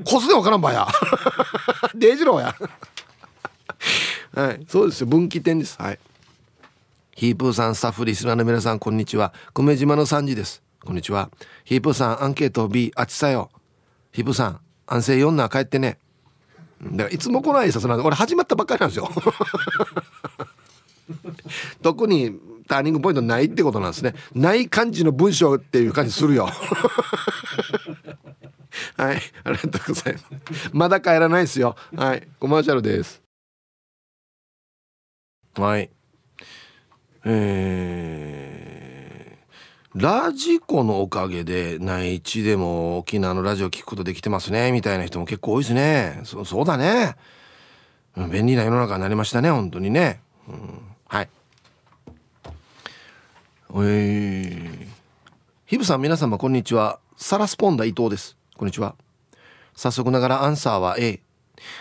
[0.05, 0.87] 交差点分からんばや。
[1.95, 2.55] デイジローや。
[4.35, 4.65] はい。
[4.69, 5.07] そうですよ。
[5.07, 5.81] 分岐点です。
[5.81, 5.99] はい。
[7.15, 9.33] ヒープーさんスタッフリスナーの皆さんこんにちは。
[9.53, 10.63] 久米島の3時です。
[10.85, 11.31] こんにちは。
[11.65, 13.51] ヒープーさんアンケート B あっちさよ。
[14.12, 15.99] ヒブさん安静4な帰ってね。
[16.83, 19.11] だからいつも来ない挨拶なんで俺始まったばっかりなんですよ。
[21.83, 24.14] 特にターニングポイントないってことなんですね。
[24.35, 26.49] ない感じの文章っていう感じするよ。
[28.97, 30.27] はいありがとうございます。
[30.73, 31.77] まだ帰らないですよ。
[31.97, 33.23] はいコマーシャルです。
[35.57, 35.90] はい。
[37.25, 38.48] えー
[39.94, 46.20] ラジコのおかげで内地でも沖縄のラジオ聞くことできてますねみたいな人も結構多いですね。
[46.24, 47.16] そそうだね。
[48.31, 51.29] 便利な世の中になりましたね本当にね、うん、はい。
[53.70, 54.87] えー、
[55.66, 56.98] ヒブさん皆様こんにちは。
[57.16, 58.37] サラスポンダ伊藤です。
[58.57, 58.94] こんにちは。
[59.74, 61.20] 早速ながらアンサーは A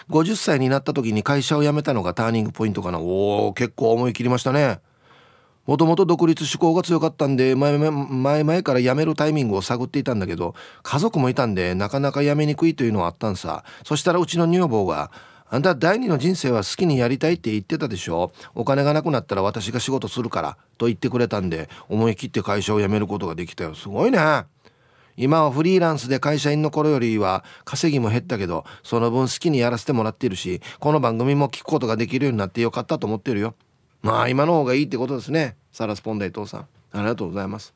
[0.09, 2.99] 50歳になった時に会社を辞めたのがターニングポイントかな。
[2.99, 4.79] おお結構思い切りましたね。
[5.67, 13.65] もともと独立志向が強かったんで前々から辞めるタイミングを探っていたんだけど家族もいたんでなかなか辞めにくいというのはあったんさ。
[13.83, 15.11] そしたらうちの女房が
[15.49, 18.31] 「あんた第二の人生は好きにやりたいって言ってたでしょ。
[18.55, 23.75] お金がなくなったら私が仕事するから」と言ってくれたんで思い切って会社を辞めることができたよ。
[23.75, 24.45] すごいね。
[25.17, 33.55] 今はフリーランスで会社員の頃よりは稼ぎも減ったけどその分好きにやらせてもらってるしこの番組も聞くことができるようになってよかったと思ってるよ。
[34.01, 35.55] まあ今の方がいいってことですね。
[35.71, 36.67] サラスポンダ伊藤さん。
[36.91, 37.73] ありがとうございます。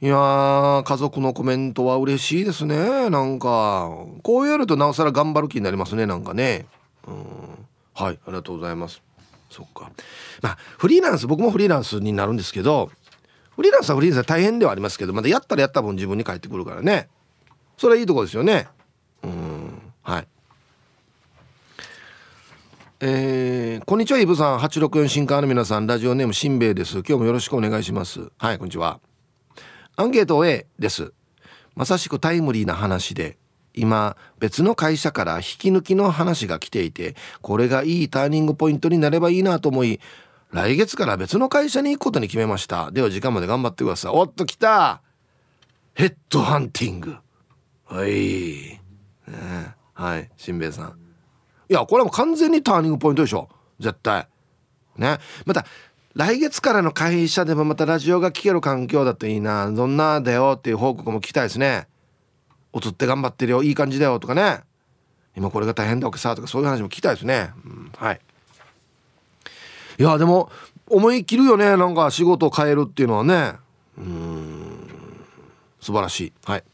[0.00, 3.10] いや家族のコメントは嬉しいですね。
[3.10, 3.90] なんか
[4.22, 6.06] こうやるとなおさら頑張る気になりますね。
[6.06, 6.66] なんかね。
[7.06, 7.14] うん。
[7.94, 9.02] はいありがとうございます。
[9.50, 9.90] そっか。
[10.40, 12.90] まあフリーランス僕もフリーランスになるんですけど
[13.56, 17.08] フリーランスはフリーランスは大変ではありますけどまだやったらやった分自分に返ってくるからね。
[17.76, 18.68] それはいいとこですよね。
[19.24, 19.82] うん。
[20.02, 20.28] はい。
[23.00, 24.58] えー、こんにちはイブさん。
[24.58, 25.86] 864新刊の皆さん。
[25.86, 26.94] ラジオネームしんべヱです。
[26.94, 28.32] 今日もよろしくお願いします。
[28.38, 28.98] はいこんにちは。
[29.94, 31.12] アンケート A です。
[31.76, 33.38] まさしくタイムリーな話で
[33.72, 40.00] 今別の会社から引き抜きの話が来ていてこれがいいターニングポイントになればいいなと思い
[40.50, 42.90] 来月から別の会社に行くことに決めました。
[42.90, 44.12] では時間まで頑張ってください。
[44.12, 45.02] おっと来た。
[45.94, 47.16] ヘッドハンティング。
[47.84, 48.80] はい、
[49.28, 51.07] ね、はいしんべヱさん。
[51.68, 53.48] いやこれはもう完全にターニングポイントでしょ。
[53.78, 54.26] 絶対。
[54.96, 55.18] ね。
[55.44, 55.66] また
[56.14, 59.70] 来月からの会社でもまたラジオが聴ける環境だといいな。
[59.70, 61.86] どんなだよっていう報告も聞きたいですね。
[62.74, 63.62] 映って頑張ってるよ。
[63.62, 64.62] いい感じだよとかね。
[65.36, 68.20] 今これが大変だわけさとかそういう話も聞きたいですね、うん、はい。
[69.98, 70.50] いやでも
[70.88, 71.76] 思い切るよね。
[71.76, 73.52] なんか仕事を変えるっていうのはね。
[73.98, 74.78] うん。
[75.80, 76.32] 素晴らしい。
[76.44, 76.64] はい。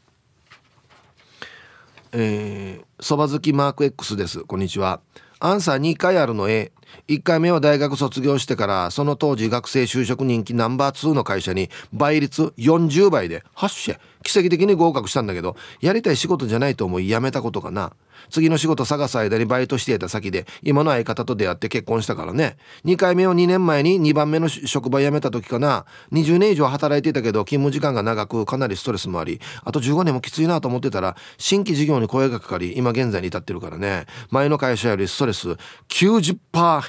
[2.16, 4.44] えー、そば好きマーク X です。
[4.44, 5.00] こんにちは。
[5.40, 6.70] アンサー2回あるの A
[7.08, 17.92] 1回目は大学卒業してからその当時学生就職人気ナンバー2の会社に倍率40倍で8社奇跡的に合格したんだけどやりたい仕事じゃないと思い辞めたことかな。
[18.30, 22.56] 次の仕事探す間にバイトしていた先で今の相方と出会って結婚したからね。
[22.84, 25.84] 2回目は2年前に2番目の職場辞めた時かな。
[26.12, 34.06] 20年以上働いていたけど勤務時間が長くかなりストレスもありあと15年もきついなと思ってたら新規事業に声がかかり今現在に至ってるからね。
[34.30, 35.56] 前の会社よりストレス
[35.88, 36.38] 90%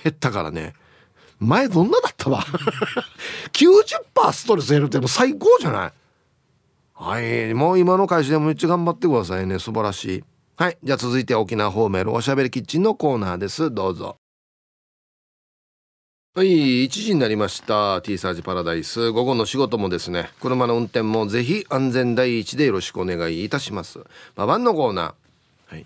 [0.03, 0.73] 減ったからね。
[1.39, 2.41] 前どんなだったわ。
[3.51, 5.93] 90%ストレス減るってもう最高じゃない。
[6.97, 9.60] はいもう今の会社でもめっちゃ頑張ってくださいね。
[9.60, 10.23] 素晴らしい。
[10.55, 13.69] はいじゃあ続いて沖縄方面のおしゃべりキッチンのコーナーです。
[13.69, 14.15] どうぞ。
[16.36, 18.01] はい1時になりました。
[18.01, 19.12] T サージパラダイス。
[19.12, 23.99] 午後の仕事もですね車の運転もぜひ安全第一でよろしくお願いいたします。
[24.36, 25.75] ババンのコーナー。
[25.75, 25.86] はい。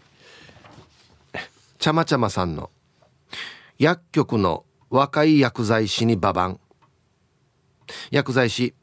[1.79, 2.69] ちゃまちゃまさんの
[3.79, 6.59] 薬局の若い薬剤師にババン。
[8.11, 8.75] 薬剤師。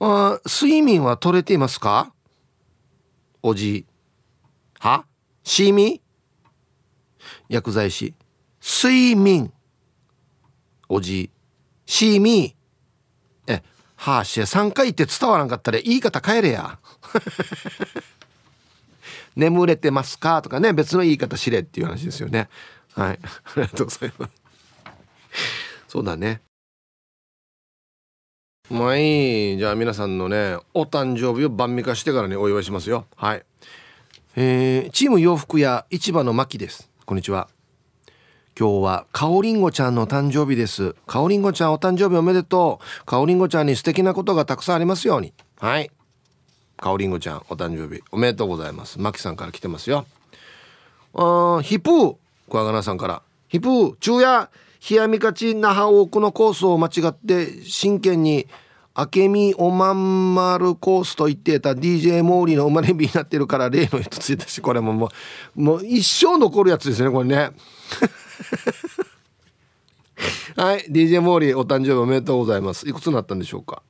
[0.00, 2.12] あ睡眠は取れていますか？
[3.42, 3.86] おじ
[4.80, 5.04] は？
[5.44, 6.00] シーミ
[7.48, 8.14] 薬剤師。
[8.60, 9.52] 睡眠。
[10.88, 11.30] おじ
[11.86, 13.52] シーミー。
[13.52, 13.62] え
[13.96, 16.78] はあし3回って伝わらんかったら言い方変えれや。
[19.34, 20.42] 眠れてますか？
[20.42, 22.48] とかね別の言い方しれっていう話ですよね。
[22.94, 23.20] はい。
[23.22, 24.32] ありがとうございます。
[25.88, 26.42] そうだね。
[28.70, 29.56] まあいい。
[29.58, 33.06] じゃあ皆さんのねお誕生日を晩味化してからにお祝いしますよ。
[33.16, 33.42] はい。
[34.36, 36.88] えー、チーム洋服屋市場の牧です。
[37.04, 37.48] こんにちは。
[38.58, 40.94] 今日はかおりんごちゃんの誕生日です。
[41.06, 43.04] かおりんごちゃんお誕生日おめでとう。
[43.04, 45.34] かおりんごちゃんに素敵なことがたくさんありますように。
[45.58, 45.90] はい。
[46.76, 49.00] かおりんごちゃんお誕生日おめでとうございます。
[49.00, 50.06] 牧さんから来てますよ。
[51.14, 52.16] あヒプー。
[52.48, 53.22] 小川さんから。
[53.48, 54.48] ヒプー昼夜。
[54.90, 58.48] 冷やみかち那覇多くのコースを間違って真剣に
[58.96, 65.08] 明美おまんまるコースと言ってた DJ モーリーの生まれ日になってるから例の一つだしこれもも
[65.56, 67.52] うもう一生残るやつですねこれね。
[70.56, 72.88] はい DJ モーリーお誕生日おめでとうございます。
[72.88, 73.82] いくつになったんでしょうか？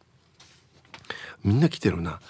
[1.42, 2.20] みんな来てるな。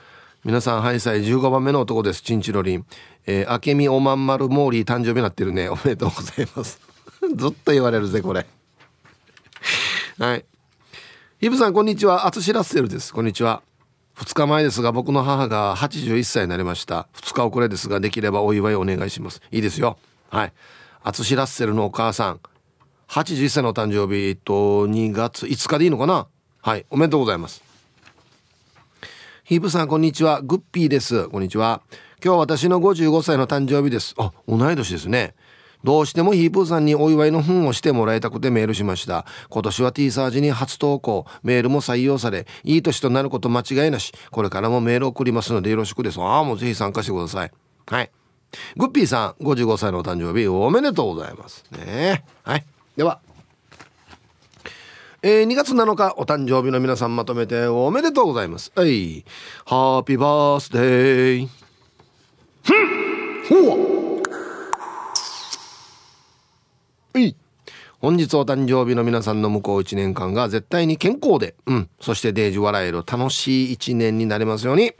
[0.45, 2.23] 皆さんハイサイ15番目の男です。
[2.23, 2.87] チンチロリン。
[3.27, 5.69] えー、明美おまんまるモーリー誕生日になってるね。
[5.69, 6.92] おめでとうございます。
[7.37, 8.47] ずっと言われるぜこれ。
[10.19, 10.45] はい。
[11.41, 12.27] イブさんこんにちは。
[12.27, 13.13] アツシラッセルです。
[13.13, 13.63] こんにちは。
[14.17, 17.09] 2日前ですが僕の母が81歳になりました。
[17.15, 19.41] 2日遅れですができればお祝いお願いします。
[19.51, 19.99] いいですよ。
[20.31, 20.53] はい。
[21.03, 22.41] アツシラッセルのお母さん
[23.09, 26.27] 81歳のお誕生日えっと2月5日でいいのかな？
[26.61, 26.87] はい。
[26.91, 27.63] おめでとうございます。
[29.45, 30.43] ヒープさんこんにちは。
[30.43, 31.29] グッピーです。
[31.29, 31.83] こんにちは。
[32.25, 34.15] 今日私の55歳の誕生日です。
[34.17, 35.35] あ同い年ですね。
[35.85, 39.27] どうしてもヒープーさんにお祝いの本をしてもらいたくてメールしました。
[39.49, 41.27] 今年は T サージに初投稿。
[41.43, 44.13] メールも採用されいい年となること間違いなし。
[44.31, 46.21] これからもメール送りますのでよろしくです。
[46.21, 47.51] ああもうぜひ参加してください。
[47.87, 48.11] はい。
[48.77, 51.65] グッピーさん55歳のお誕生日おめでとうございます。
[51.73, 52.25] ね。
[52.43, 52.65] はい。
[52.97, 53.21] では。
[55.25, 58.73] えー、2月7日お誕生日の皆さんまとめておめでとうございます。
[58.75, 59.25] はい。
[59.65, 61.49] ハッピーバースデー。
[62.65, 63.93] ふん!
[63.93, 64.02] ほ
[67.21, 67.37] い
[68.03, 74.93] 本日お誕生日の皆さんの向こう1年間が絶対に健康で、うん、そしてデージ笑える楽しい1年になりますように。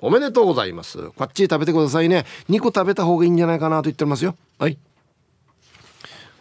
[0.00, 1.10] おめでとうございます。
[1.10, 2.24] こっち食べてくださいね。
[2.48, 4.34] 2個食べた方がいいんじゃないかなと言ってますよ。
[4.58, 4.78] はい。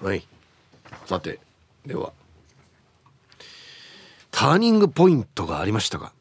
[0.01, 0.25] はい。
[1.05, 1.39] さて、
[1.85, 2.13] では。
[4.31, 6.13] ターニングポイントがありましたか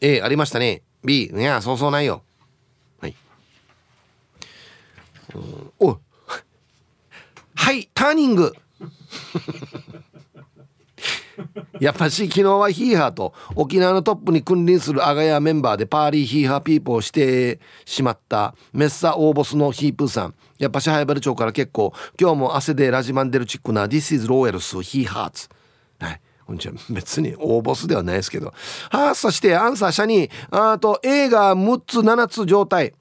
[0.00, 0.82] ?A、ありましたね。
[1.02, 2.22] B、いや、そうそうないよ。
[3.00, 3.16] はい。
[5.34, 5.96] うんおい
[7.62, 8.52] はいターニング。
[11.78, 20.34] やっぱし昨日はヒーハーと沖縄のトップに君臨する阿賀屋メンバーでパーリーヒーハーピーポーをしてしまったメッサ大ボスのヒープーさん。
[20.58, 25.48] やっぱし早原町から結構今日も汗でラジマンデルチックな This is Royals ヒーハーツ。
[26.00, 26.20] はい。
[26.44, 28.52] こんにちは別に大ボスではないですけど。
[28.90, 32.92] はあそしてアンサー社にあと映画6つ7つ状態。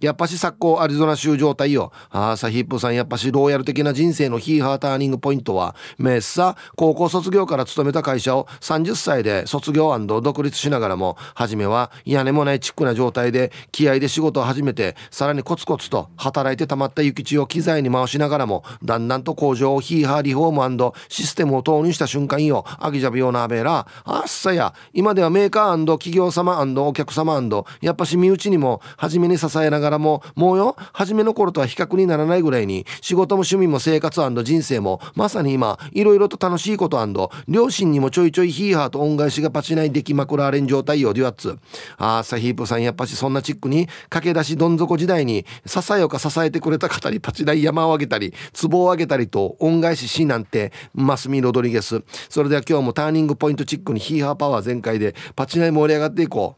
[0.00, 1.92] やっぱし昨今アリゾナ州状態よ。
[2.10, 9.90] ああ、サヒップさんやっぱしローヤル的な人生のヒーハーターニングポイントは、メッサ、高校卒業から勤めた会社を30歳で卒業
[10.22, 22.64] 独立しながらも、初めは屋根もないチックな状態で気合で仕事を始めて、さらにコツコツと働いてたまった諭吉を機材に回しながらも、だんだんと工場をヒーハーリフォームシステムを投入した瞬間よ。
[22.78, 27.40] アギジャビオナーベラ、あっさや、今ではメーカー企業様お客様
[27.80, 30.76] やっぱし身内にも初めに支えながらがらももうよ。
[30.92, 37.00] 初めの頃とは比較にならないぐらいに仕事も趣味も生活人生もまさに今いろいろと楽しいこと
[37.48, 41.58] 両親にもちょいちょいヒーハーと恩返しがパチナイできまくられん状態よデュアッツ。
[41.96, 52.02] ああサヒープさんやっぱしそんなチックに駆け出しどん底時代に支えよか支えてくれた方にパチナイ山をあげたり壺をあげたりと恩返ししなんてマスミロドリゲス。
[52.28, 56.56] それでは今日もターニングポイントチックにヒーハーパワー全開でパチナイ盛り上がっていこ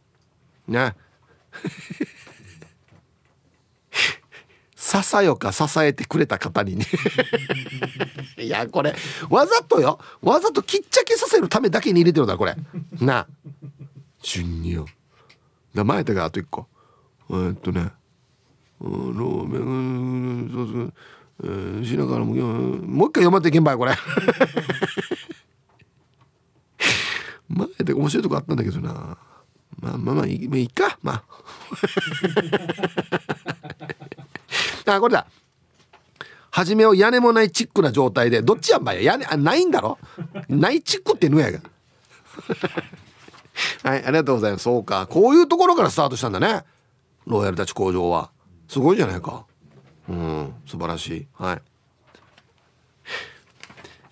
[0.69, 0.73] う。
[0.73, 0.95] ね。
[4.83, 6.85] ささよか支えてくれた方にね。
[8.37, 8.97] いやこれ
[9.31, 10.01] わざとよ。
[10.21, 12.57] わざときっちゃけさせるためだけに入れてるんだこれ。
[13.01, 13.29] なあ。
[14.23, 14.87] 順によ。
[15.73, 16.67] 名前だがあと一個。
[17.31, 17.93] え、っとね。
[18.81, 20.93] ローメン
[21.45, 23.95] えー、しながらももう一回読まっていけんばいこれ。
[27.49, 29.17] 前で面白いとこあったんだけどな。
[29.79, 30.99] まあまあまあいいまあいいか。
[31.03, 31.23] まあ。
[34.87, 35.27] あこれだ。
[36.51, 39.99] 初めを屋根もないチックな状態でどっちやんばい屋根あないんだろ？
[40.49, 41.61] ないチックってぬやが。
[43.83, 44.65] はいありがとうございます。
[44.65, 45.07] そうか。
[45.07, 46.65] こういうところからスタートしたんだね。
[47.27, 48.31] ロイヤルたち工場は。
[48.69, 49.45] すごいじゃないか。
[50.09, 51.27] うん素晴らしい。
[51.35, 51.63] はい。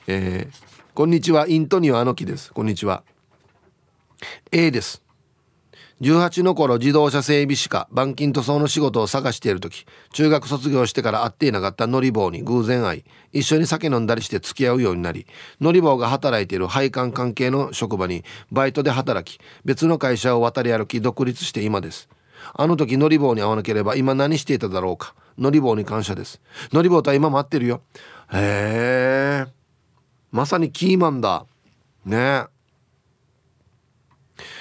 [0.06, 0.54] えー、
[0.94, 1.46] こんにちは。
[1.48, 2.52] イントニオアノキです。
[2.52, 3.02] こんにちは。
[4.50, 5.02] A です。
[6.00, 15.26] 18の頃自動車整備士か板金塗装の仕事を探している時中学卒業してから会っていなかった乗り棒に偶然会い一緒に酒飲んだりして付き合うようになり
[15.60, 22.08] 乗り棒が働いている配管関係の職場にバイトで働き別の会社を渡り歩き独立して今です。
[22.54, 25.14] あの時乗り棒に会わなければ今何していただろうか。
[25.36, 26.40] 乗り棒に感謝です。
[26.72, 27.82] 乗り棒とは今待ってるよ。
[28.32, 29.52] へえ
[30.32, 31.44] まさにキーマンだ。
[32.04, 32.16] ね。
[32.16, 32.59] え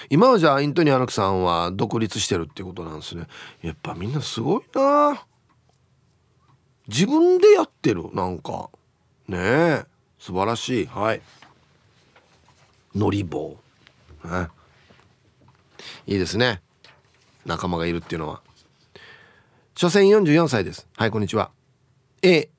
[0.09, 3.27] 今はじゃあイントニアノクさんは独立してるっていうことなんですね。
[3.61, 5.25] やっぱみんなすごいな。
[6.87, 8.09] 自分でやってる。
[8.13, 8.69] なんか。
[9.27, 9.85] ねえ。
[10.17, 10.85] 素晴らしい。
[10.87, 11.21] はい。
[12.95, 13.55] 乗り棒、
[14.25, 14.47] ね、
[16.07, 16.61] いいですね。
[17.45, 18.41] 仲間がいるっていうのは。
[19.75, 20.87] 所詮44歳です。
[20.97, 21.51] はいこんにちは。
[22.21, 22.49] A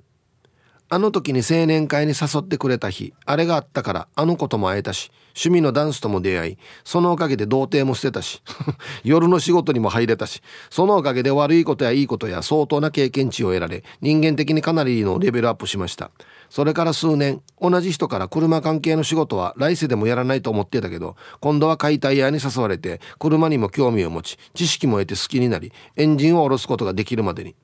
[0.93, 8.43] あの時に青年会に誘ってくれた日あれがあったからあの子とも会えたし趣味のダンスとも出会いそのおかげで童貞も捨てたし
[9.05, 16.11] 夜の仕事にも入れたしそのおかげで悪いことやいいことや相当な経験値を得られ人間的にかなりのレベルアップしました。
[16.49, 27.55] それから数年同じ人から車関係の仕事は来世でもやらないと思ってたけど今度は解体屋に誘われて車にも興味を持ち知識も得て好きになりエンジンを下ろすことができるまでに。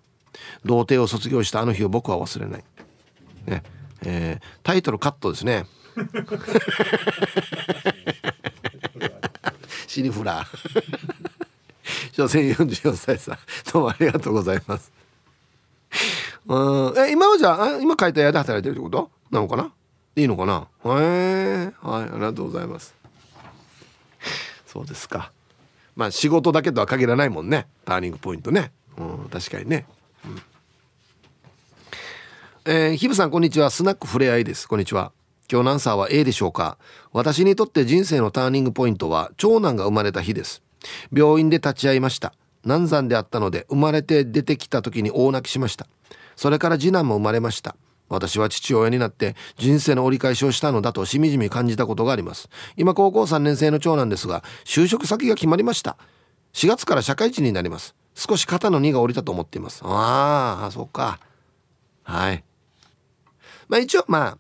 [0.65, 2.65] 童貞を卒業したあの日を僕は忘れない。
[3.47, 3.63] ね。
[4.05, 5.67] えー、タイトルカットですね。
[9.87, 10.47] シニフラー
[12.13, 13.39] 所詮44歳さん。
[13.73, 14.93] どうもありがとうございます。
[16.47, 19.11] うんえ今はじゃあ今書いた屋で働いてるってこと？
[19.31, 19.73] なのかな？
[20.15, 20.69] いいのかな？
[20.85, 22.95] へえはいありがとうございます。
[24.67, 25.33] そうですか。
[25.95, 27.67] まあ仕事だけとは限らないもんね。
[27.85, 28.73] ターニングポイントね。
[28.99, 29.87] うん確かにね。
[30.25, 30.43] うん
[32.69, 33.71] えー、ヒブさんこんにちは。
[33.71, 34.67] スナックふれあいです。
[34.67, 35.13] こんにちは。
[35.49, 36.79] 今日のアンサーは A でしょうか。
[37.13, 40.65] 私にとって人生のターニングポイントは長男が生まれた日です。
[41.13, 42.35] 病院で立ち会いました。
[42.65, 45.87] 難産であったので生まれて出てきた時に大泣きしました。
[46.35, 47.77] それから次男も生まれました。
[48.09, 52.49] 私は父親になって人生の折り返しをしたのだとしみじみ感じたことがあります。
[52.77, 55.97] 今高校3年生の長男ですが就職先が決まりました。
[56.55, 57.95] 4月から社会人になります。
[58.17, 59.83] 少し肩の荷が下りたと思っています。
[59.85, 61.21] ああそうか。
[62.03, 62.43] はい。
[63.69, 64.39] まあ一応ま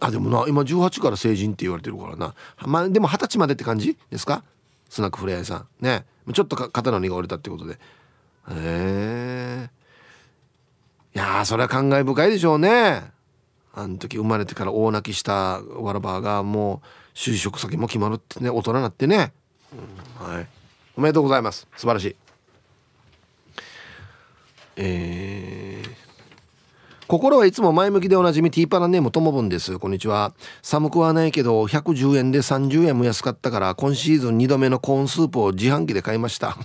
[0.00, 2.34] ああでもな今18から成人って言われてるからな。
[2.66, 3.98] まあでも二十歳までって感じ？
[4.10, 4.44] ですか？
[4.88, 5.66] スナックフレアさん。
[5.80, 6.06] ね。
[6.32, 7.74] ちょっと肩の荷が下りたってことで。
[7.74, 7.78] へ
[8.50, 9.70] え
[11.14, 13.12] いやそれは感慨深いでしょうね。
[13.74, 19.32] あの時生まれてから大泣きしたわらばがもう就職先も決まるってね大人になってね、
[20.20, 20.46] うん、はい。
[20.96, 21.68] おめでとうございます。
[21.76, 22.16] 素晴らしい。
[24.76, 25.29] えー。
[27.10, 29.80] 心はいつも前向きでおなじみティーパラネームともぶんです。
[29.80, 30.32] こんにちは。
[30.62, 36.56] 寒くはないけど110円で30円も安かったから今シーズン2度目のコーンスープを自販機で買いました。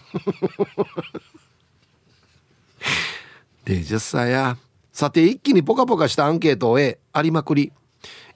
[3.65, 4.59] で10歳や
[4.93, 7.71] さて一気にポカポカしたアンケートをえありまくり。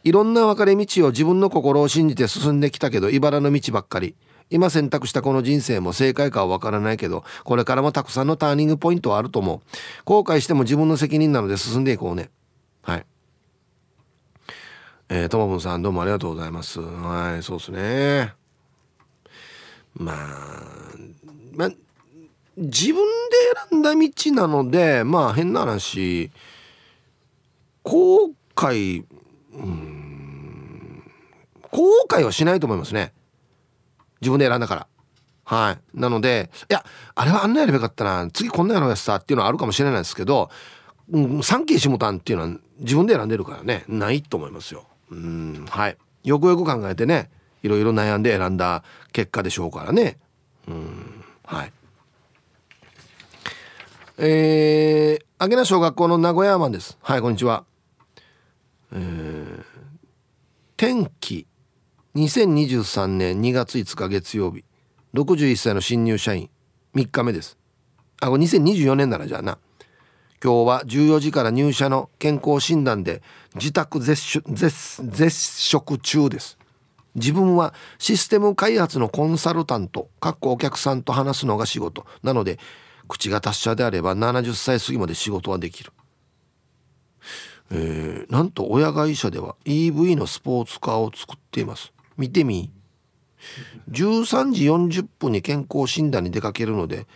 [0.03, 4.15] いろんな分かれ道を自分の心を信じて進んできたけど茨の道ばっかり。
[4.49, 9.61] 今選択したこの人生も正解かはわからないけどこれからもたくさんのターニングポイントはあると思う。
[10.05, 12.29] 後悔しても自分の責任なので進んでいこうね。
[12.81, 13.05] はい。
[15.09, 16.79] えー、ともぶんさんどうもありがとうございます。
[16.79, 18.33] はいそうですね。
[19.95, 20.17] まあ
[21.53, 21.69] まあ
[22.57, 26.31] 自分で選んだ道なのでまあ変な話
[27.83, 29.05] 後悔
[29.53, 31.03] うん
[31.71, 33.13] 後悔はしないと思いますね。
[34.21, 34.87] 自分で選んだから。
[35.45, 35.99] はい。
[35.99, 38.29] なのでいやあれはあんなやればよかったな。
[38.31, 39.15] 次こんなやろうやつさ。
[39.15, 40.49] っていうのはあるかもしれないですけど、
[41.11, 43.83] うん、三景下丹っていうのは自分で選んでるからね。
[43.87, 44.85] ないと思いますよ。
[45.09, 45.97] うんはい。
[46.23, 47.31] よくよく考えてね
[47.63, 50.19] いろいろ悩んで選んだ結果でしょうからね。
[50.67, 51.73] うんはい。
[54.19, 56.97] えー、揚名小学校の名古屋マンです。
[57.01, 57.63] はいこんにちは。
[58.91, 59.63] えー、
[60.77, 61.48] 天気。
[62.15, 64.63] 2023年2月5日月曜日
[65.13, 66.49] 61歳の新入社員
[66.95, 67.55] 3日目です。
[68.19, 69.59] あこれ2024年ならじゃあな。
[70.43, 73.21] 今日は14時から入社の健康診断で
[73.53, 74.41] 自宅絶
[75.29, 76.57] 食中です。
[77.13, 82.07] 自分はシステム開発のコンサルタントかっこお客さんと話すのが仕事。
[82.23, 82.57] なので
[83.07, 85.91] 口が達者であれば70歳過ぎまで仕事はできる、
[87.69, 91.93] えー、なんと親会社では EV のスポーツカーを作っています。
[92.19, 92.71] 見てみ。
[93.89, 97.07] 13時40分に健康診断に出かけるので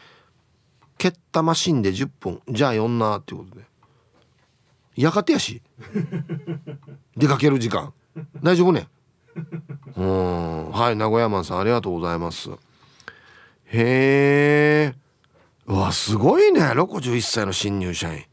[0.98, 2.42] 蹴ったマシンで10分。
[2.50, 3.66] じゃあ呼んなっていうことで。
[4.96, 5.62] やがてやし。
[7.18, 7.94] 出かける時間。
[8.42, 8.88] 大丈夫ね。
[9.98, 10.72] うん。
[10.72, 12.52] はい名古屋マンさんありがとうございます。
[13.66, 14.96] へえ。
[15.66, 16.62] わすごいね。
[16.62, 18.24] 61歳の新入社員。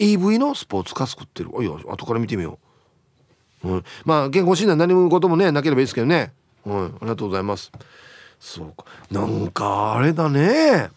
[0.00, 1.54] EV のスポーツカー作ってる。
[1.54, 2.58] おいよ後から見てみよ
[3.64, 6.32] う、うん、まあ健康診断何もこともねなければいいですけどね。
[6.64, 7.72] はいありがとうございます。
[8.38, 8.84] そうか。
[9.10, 10.90] なんかあれだね。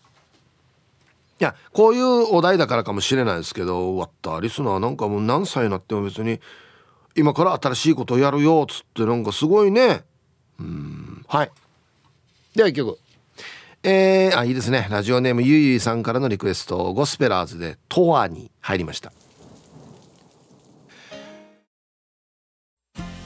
[1.39, 6.39] いやこういうお題だからかもしれないですけど終わったリスナーなんかもう何歳になっても別に
[7.15, 10.03] 今から新しいことをやるよっつってなんかすごいね。
[10.59, 11.25] うん。
[11.27, 11.51] はい。
[12.55, 12.97] では一曲。
[13.83, 14.87] えー、あいいですね。
[14.89, 16.93] ラジオネームゆいゆいさんからのリクエスト。
[16.93, 19.11] ゴスペラーズで「トワ」に入りました。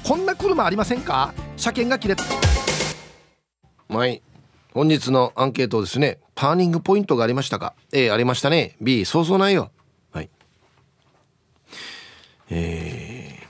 [0.09, 1.35] こんな車ありませんか？
[1.55, 2.23] 車検が切れた
[3.95, 4.23] はい
[4.73, 9.69] 本日のアンケートですねターニングポイントがありましたか？A ありましたね B そうそうないよ
[10.11, 10.29] はい
[12.49, 13.47] えー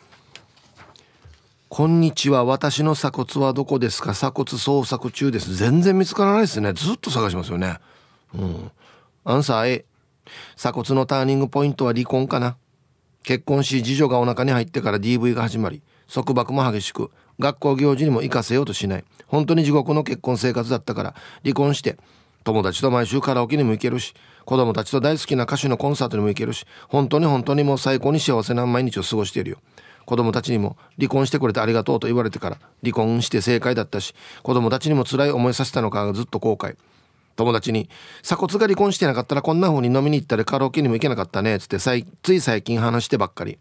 [1.69, 2.43] こんにちは。
[2.43, 4.11] 私の鎖骨はどこですか？
[4.11, 5.55] 鎖骨捜索中です。
[5.55, 6.73] 全然見つからないですね。
[6.73, 7.77] ずっと探しますよね。
[8.33, 8.71] うん。
[9.23, 9.85] アンサー A。
[10.57, 12.57] 鎖骨のターニングポイントは離婚かな。
[13.23, 15.81] 結婚し、次女がお腹に入ってから DV が始まり、
[16.11, 19.03] 束縛も激しく、学校行事にも行かせようとしない。
[19.27, 21.97] 本当に地獄の結婚生活だったから、離婚して、
[22.43, 24.13] 友達と毎週カラオケにも行けるし、
[24.45, 29.57] 子供たちと大好きな歌手のコンサートにも行けるし、本当に本当にもう最高に幸せな毎日を過ごしているよ。
[30.09, 36.77] 子供たちにも離婚してくれてありがとうと言われてから離婚して正解だったし子供たちにも辛い思いさせたのかずっと後悔
[37.35, 37.89] 友達に
[38.23, 43.59] 鎖骨が離婚してなかったらこんな風に飲みに行ったりカラオケにも行けなかったねっつってつい最近話してばっかり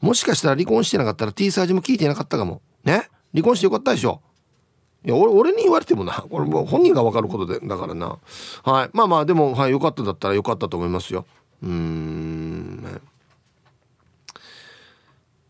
[0.00, 2.62] もしかしたら離婚してなかったら T サージも聞いてなかったかも。
[2.84, 3.08] ね？
[3.32, 4.20] 離婚してよかったでしょ。
[5.04, 6.12] いや俺俺に言われてもな。
[6.30, 8.18] これもう本人が分かることでだからな。
[8.64, 8.90] はい。
[8.92, 11.26] まあまあでもはいよかっただったらよかったと思いますよ。
[11.62, 13.00] うん、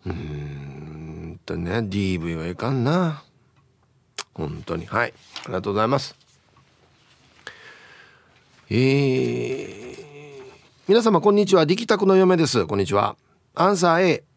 [0.06, 3.22] うんとね DV はいかんな。
[4.34, 4.86] 本当に。
[4.86, 5.14] はい。
[5.44, 6.14] ありがとうございます。
[8.70, 10.42] えー、
[10.86, 11.64] 皆様こんにちは。
[11.64, 12.66] 力宅の嫁です。
[12.66, 13.16] こんにちは。
[13.54, 14.27] アンサー A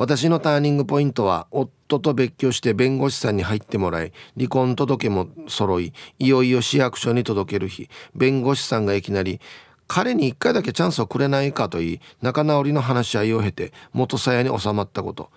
[0.00, 7.90] 私のターニングポイントは夫と別居して弁護士さんに入ってもらい離婚届も揃いいよいよ市役所に届ける日。
[8.14, 9.42] 弁護士さんがいきなり
[9.88, 15.30] 彼に一回だけチャンスをくれないかと言い仲直りの話し合いを経て元さやに収まったこと。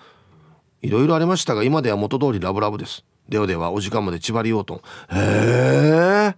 [0.82, 3.04] いろいろありましたが今では元通りラブラブです。
[3.28, 6.36] ではではお時間まで縛りようとへえ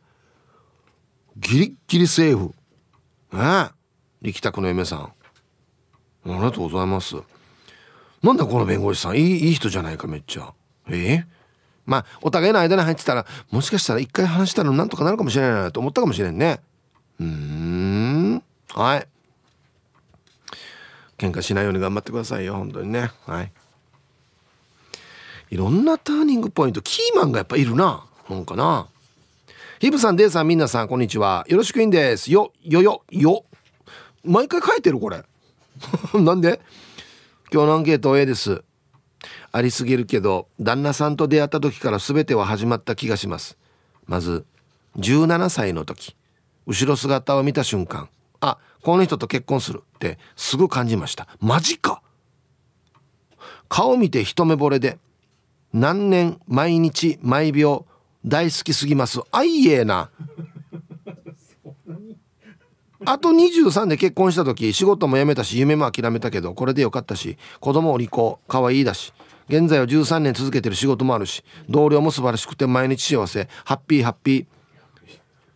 [1.38, 2.56] ギリッギリセーフ。
[3.38, 3.70] ねえ
[4.24, 5.00] 力宅の嫁さん。
[5.02, 5.12] あ
[6.26, 7.18] りがとうございます。
[8.26, 9.18] なんだこの弁護士さん。
[9.18, 10.52] いいいい人じゃないかめっちゃ。
[10.90, 10.98] え？
[11.14, 11.26] え
[11.86, 16.60] まあお互いの間に入ってたらもしかしたら一回話したらなんとかなるかもしれないなと思ったかもしれんね。
[17.20, 18.44] うん。
[18.74, 19.08] はい。
[21.20, 23.12] 喧嘩しないように頑張ってくださいよ本当にね。
[23.28, 23.52] はい。
[25.52, 28.88] いろんなターニングポイントキーマンがやっぱいるななんかな。
[29.80, 31.46] ヒブさんデイさんみんなさんこんにちは。
[31.48, 32.32] よろしくいんです。
[32.32, 33.46] よよよよ。
[34.24, 35.24] 毎回書いてるこれ。
[36.20, 36.60] なんで？
[37.56, 38.66] 今日のアンケート A です。
[39.54, 43.58] ありすぎるけど旦那さんと出会った時から全ては始まった気がします。
[44.08, 44.46] まず
[44.98, 46.18] 17歳の時
[46.68, 48.10] 後ろ姿を見た瞬間
[48.42, 51.30] あこの人と結婚するってすぐ感じました。
[51.40, 52.02] マジか。
[53.70, 54.98] 顔見て一目惚れで
[55.72, 57.86] 何年毎日毎秒
[58.26, 59.22] 大好きすぎます。
[59.32, 60.10] あいえな
[63.06, 69.14] あと23で結婚した時仕事も辞めたし夢も諦めたけどこれでよかったし子供お利口可愛いだし
[69.48, 74.46] 現在は13年続けてる仕事もあるし同僚も素晴らしくて毎日幸せハッピーハッピー。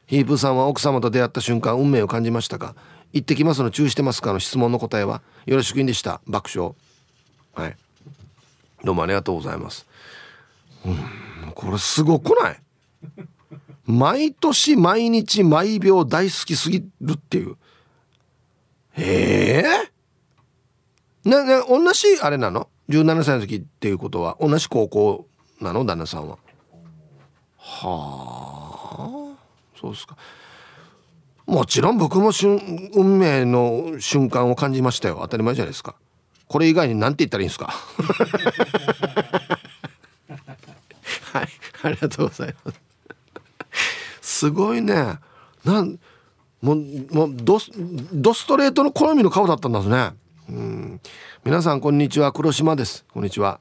[0.06, 2.76] ヒープさんは奥様と出会った瞬間運命を感じましたか？
[3.14, 6.20] 行ってきますの注意してますかの質問の答えはよろしくんでした。
[6.28, 6.74] 爆笑。
[7.54, 7.78] はい。
[8.84, 9.86] どうもありがとうございます。
[10.86, 12.60] うんこれすごくない？
[13.92, 17.58] 毎年毎日毎秒大好きすぎるっていう。
[18.96, 21.28] ええ？
[21.28, 24.38] ー、なな同じあれなの？17歳の時っていうことは。
[24.40, 25.26] 同じ高校
[25.60, 25.84] なの？
[25.86, 26.38] 旦那さんは。
[27.58, 29.36] はあ。
[29.82, 30.16] そうですか。
[31.48, 32.30] もちろん僕も
[32.94, 35.18] 運命の瞬間を感じましたよ。
[35.22, 35.96] 当たり前じゃないですか。
[36.48, 37.74] これ以外に何て言ったらいいんですか？
[41.34, 41.48] はい。
[41.82, 42.89] ありがとうございます。
[44.40, 45.20] すごいね。
[45.66, 46.00] なん
[46.62, 46.76] もう
[47.12, 47.70] もうドス
[48.14, 50.12] ドストレートの好みの顔だったんですね
[50.50, 51.02] うん。
[51.44, 52.32] 皆さんこんにちは。
[52.32, 53.06] 黒島です。
[53.14, 53.60] こんにちは。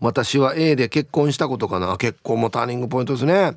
[0.00, 1.96] 私は A で結婚したことかな。
[1.96, 3.56] 結婚もターニングポイントですね。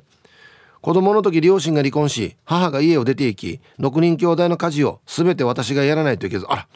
[0.80, 6.68] 子供の時両親が離婚し母が家を出て行き6人兄弟の家事を全て私がやらないといけずあら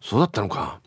[0.00, 0.80] そうだったのか。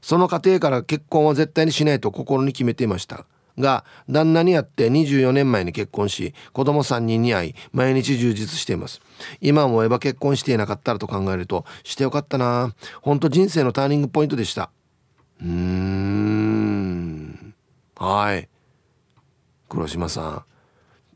[0.00, 3.26] その家庭から結婚は絶対にしないと心に決めていました。
[3.58, 9.00] が旦那に会って24年前に結婚し子供3人に会い毎日充実しています。
[9.40, 12.74] 今思えば結婚していなかったらと考えるとしてよかったな。
[13.02, 14.70] 本当人生のターニングポイントでした。
[15.40, 17.54] うーん。
[17.96, 18.48] はい。
[19.68, 20.44] 黒島さ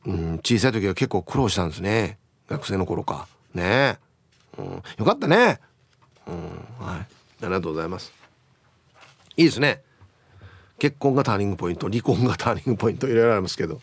[0.04, 2.18] ん、うん、小さい時は結構苦労したんですね。
[2.48, 3.28] 学生の頃か。
[3.54, 3.98] ね。
[4.58, 5.60] うん、よかったね。
[6.26, 7.00] うんはい。
[7.00, 7.06] あ
[7.42, 8.12] りがとうございます。
[9.36, 9.82] いいですね。
[10.82, 13.80] 結婚がターニングポイント離婚がターニングポイントいろいろありますけど。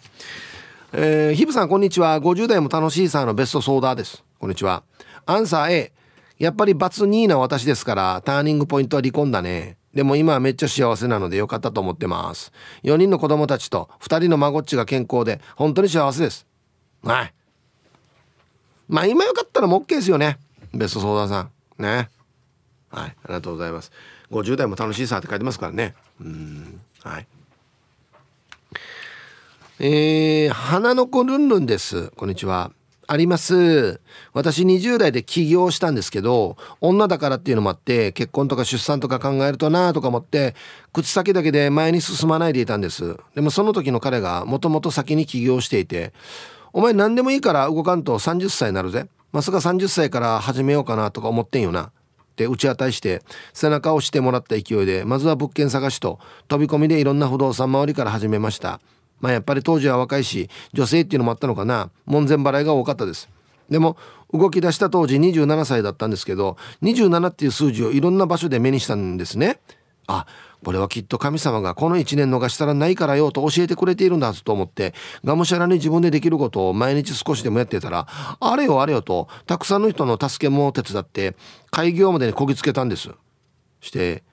[0.92, 2.20] えー、ヒブさんこんにちは。
[2.20, 4.22] 50代も楽しいさんのベストソーダです。
[4.38, 4.84] こんにちは。
[5.26, 5.94] アンサー A
[6.40, 9.78] やっぱりバツ2な私ですからターニングポイントは離婚だね。
[9.94, 12.52] でも今はめっちゃ幸せなのでよかったと思ってます。
[12.84, 16.46] 4人の子供たちと2人の孫っちが健康で本当に幸せです。
[17.02, 17.34] はい。
[18.90, 20.38] まあ今よかったらも OK ですよね。
[20.74, 21.82] ベストソーダさん。
[21.82, 22.10] ね。
[22.90, 23.16] はい。
[23.24, 23.90] ありがとうございます。
[24.32, 25.96] 50代も楽しいさって書いてますからね。
[26.20, 26.82] うん。
[27.10, 27.28] はい。
[29.80, 32.12] えー、花の子ルンルンです。
[32.12, 32.72] こんにちは。
[33.08, 34.00] あります。
[34.34, 40.54] 私20代で起業したんですけど、女だからっていうのもあって、結婚とか出産とか考えるとなとか思って、
[40.94, 43.18] 口先だけで前に進まないでいたんです。
[43.34, 46.14] でもその時の彼がもともと先に起業していて、
[46.74, 49.08] お前何でもいいから動かんと30歳になるぜ。
[49.32, 51.92] まさか30歳から始めようかなとか思ってんよな。
[52.40, 53.22] って打ち当たりして
[53.54, 58.80] 背中を押してもらった勢いでまずは物件探しと飛び込みでいろんな不動産周りから始めました。
[59.20, 61.90] まあやっぱり当時は若いし女性っていうのもあったのかな。
[62.06, 63.28] 門前払いが多かったです。
[63.70, 63.98] でも
[64.34, 69.60] 動き出した当時27歳だったんですけど27っていう数字をいろんな場所で目にしたんですね。
[70.08, 70.26] あ
[70.64, 74.94] これはきっと神様がこの1年逃したらないからよと教えてくれているんだと思って
[75.24, 78.08] がむしゃらに自分でできることを毎日少しでもやってたら
[78.40, 81.36] あれよあれよとたくさんの人の助けも手伝って
[81.72, 83.10] 開業までにこぎつけたんです。
[83.82, 84.24] して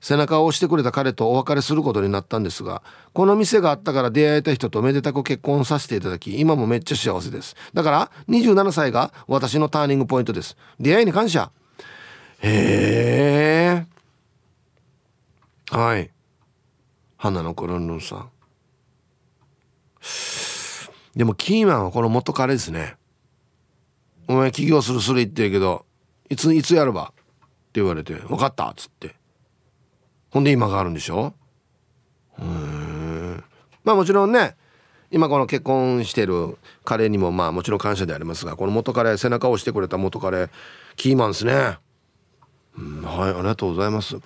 [0.00, 7.56] 背中を押してくれた彼とお別れすることになったんですがこの店があったから出会えた人とめでたく結婚させていただき今もめっちゃ幸せです。
[7.72, 10.56] だから27歳が私のターニングポイントです。
[10.80, 11.50] 出会いに感謝。
[12.40, 13.91] へえ
[15.72, 16.10] はい。
[17.16, 18.30] 花の子ルンルンさん。
[21.16, 22.96] でもキーマンはこの元彼ですね。
[24.28, 25.86] お前起業するする言ってるけど
[26.28, 27.04] いついつやるば？
[27.04, 27.06] っ
[27.72, 28.68] て言われて分かった？
[28.68, 29.14] っつって。
[30.30, 31.32] ほんで今があるんでしょ？
[32.38, 33.42] うん
[33.82, 34.56] まあもちろんね
[35.10, 40.50] 今この結婚してる彼にもまあもちろん感謝でありますがこの元彼背中を押してくれた元彼
[40.96, 41.78] キーマンですね。
[42.74, 44.16] はいありがとうございます。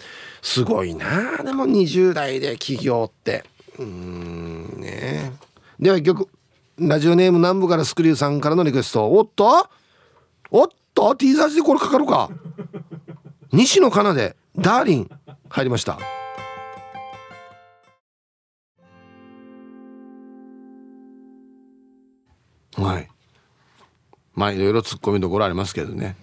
[0.43, 1.43] すごいな。
[1.43, 3.45] でも20代で起業って。
[3.79, 5.33] うんね
[5.81, 6.29] では一曲。
[6.79, 9.11] ラジオネーム南部からスクリューさんからのリクエスト。
[9.11, 9.69] おっと？
[10.51, 12.31] おっと？T サージでこれかかるか。
[13.53, 15.11] 西野カナでダーリン
[15.49, 15.99] 入りました。
[22.77, 23.09] はい。
[24.35, 26.15] まあいろいろツッコミどころありますけどね。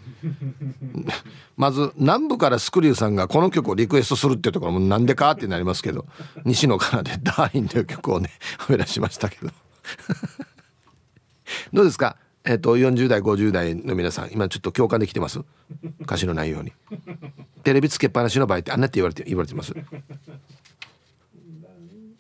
[1.58, 6.06] まず南部からスクリューさんがこの曲をリクエストするっていうところもなんでかってなりますけど
[6.46, 9.52] 西野からで「ダーイン」という曲をね はめ出しましたけど。
[11.74, 12.18] どうですか？
[12.46, 15.40] えっ、ー、と40代50代の皆さん今ちょっと共感できてます？
[16.02, 16.72] 歌詞の内容に。
[17.64, 19.74] テレビつけっぱなしの場合ってあんなって言われて言われてます？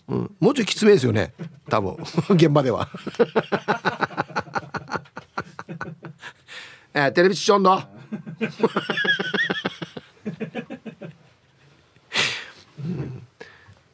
[0.10, 1.34] うん、もうちょいきつめですよね
[1.70, 1.96] 多分。
[2.36, 2.90] 現場では。
[6.94, 7.82] えー、テレビションの。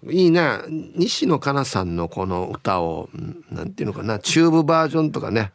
[0.09, 0.65] いいな。
[0.67, 3.09] 西野カナさんのこの歌を
[3.51, 4.19] なんていうのかな。
[4.19, 5.53] チューブバージョンとかね。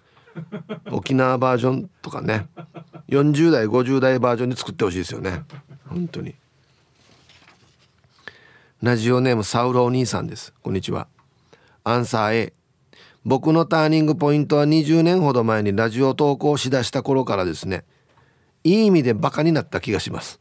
[0.91, 2.47] 沖縄バージョンとかね。
[3.11, 5.43] 40代50代バージョンで作ってほしいですよね。
[5.87, 6.35] 本当に。
[8.83, 10.55] ラジオネームサウロお兄さんです。
[10.63, 11.09] こんにちは。
[11.85, 12.53] アンサー A
[13.25, 17.85] 僕のターニングポイントは20年ほど前にラジオ投稿しだした頃からですね。
[18.65, 20.41] いい意味でバカになった気がします。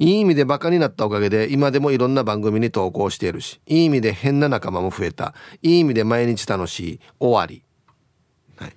[0.00, 5.34] いい意味でバカになったおかげで今でもいろんな番組に投稿しているしいい意味で変な仲間も増えた。
[5.62, 7.00] いい意味で毎日楽しい。
[7.20, 7.62] 終わり、
[8.56, 8.74] はい、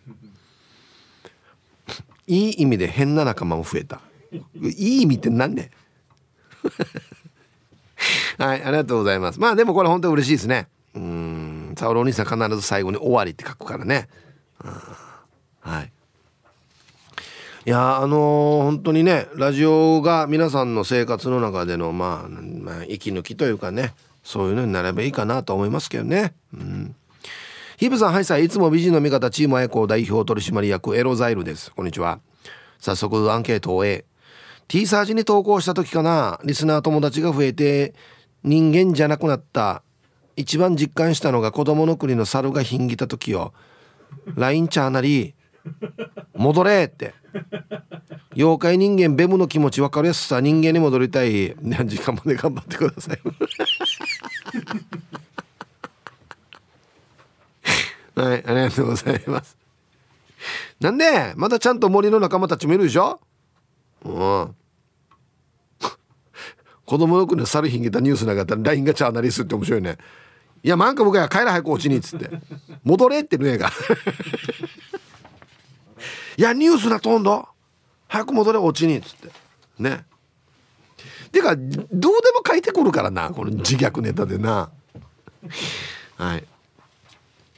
[2.27, 4.01] いい意味で変な仲間も増えた。
[4.31, 5.71] いい意味って何ね？
[8.37, 9.39] はいありがとうございます。
[9.39, 10.67] まあでもこれ本当に嬉しいですね。
[10.93, 11.46] うん。
[11.77, 14.09] サウロお兄さん必ず最後に終わりって書くからね、
[15.61, 15.91] はい
[17.65, 26.33] いやあのー、本当にねラジオが皆さんの生活の中での、まあ、まあ息抜きというかねそういうのになればいいかなと思いますけどね。
[26.53, 26.95] うん
[27.77, 31.71] ヒブさん、はいさい、いつも美人の味方、チームアエコ代表取締役、エロザイルです。
[31.71, 32.19] こんにちは。
[32.79, 34.05] 早速、アンケートを終え、
[34.67, 37.93] T サージに投稿した時かな、リスナー友達が増えて、
[38.43, 39.83] 人間じゃなくなった。
[40.37, 43.53] 一番実感したのが子供の国の猿がひんぎた時よ。
[44.35, 45.33] LINE チャーなり、
[46.35, 47.13] 戻れって。
[48.35, 50.39] 妖怪人間ベムの気持ち分かるやつさ。
[50.39, 51.55] 人間に戻りたい。
[51.55, 53.19] 時間まで頑張ってください。
[58.15, 59.57] はいありがとうございます。
[60.79, 63.19] なんでまだちゃんと森の仲間たちもいるでしょ？
[64.05, 64.55] うん。
[66.85, 69.97] 子供の国の猿ひんげたニュースなかったら LINE がチャーナリスって面白いね。
[70.63, 72.29] いやなんか僕は帰ら早くおちにっつって
[72.83, 73.71] 戻れってるえが
[76.37, 77.47] いやニュースなとんど
[78.07, 79.29] 早く戻れおちに」っつって
[79.79, 80.05] ね
[81.31, 84.69] てかどうでも書いてくるからなこの自虐ネタでな
[86.15, 86.43] はい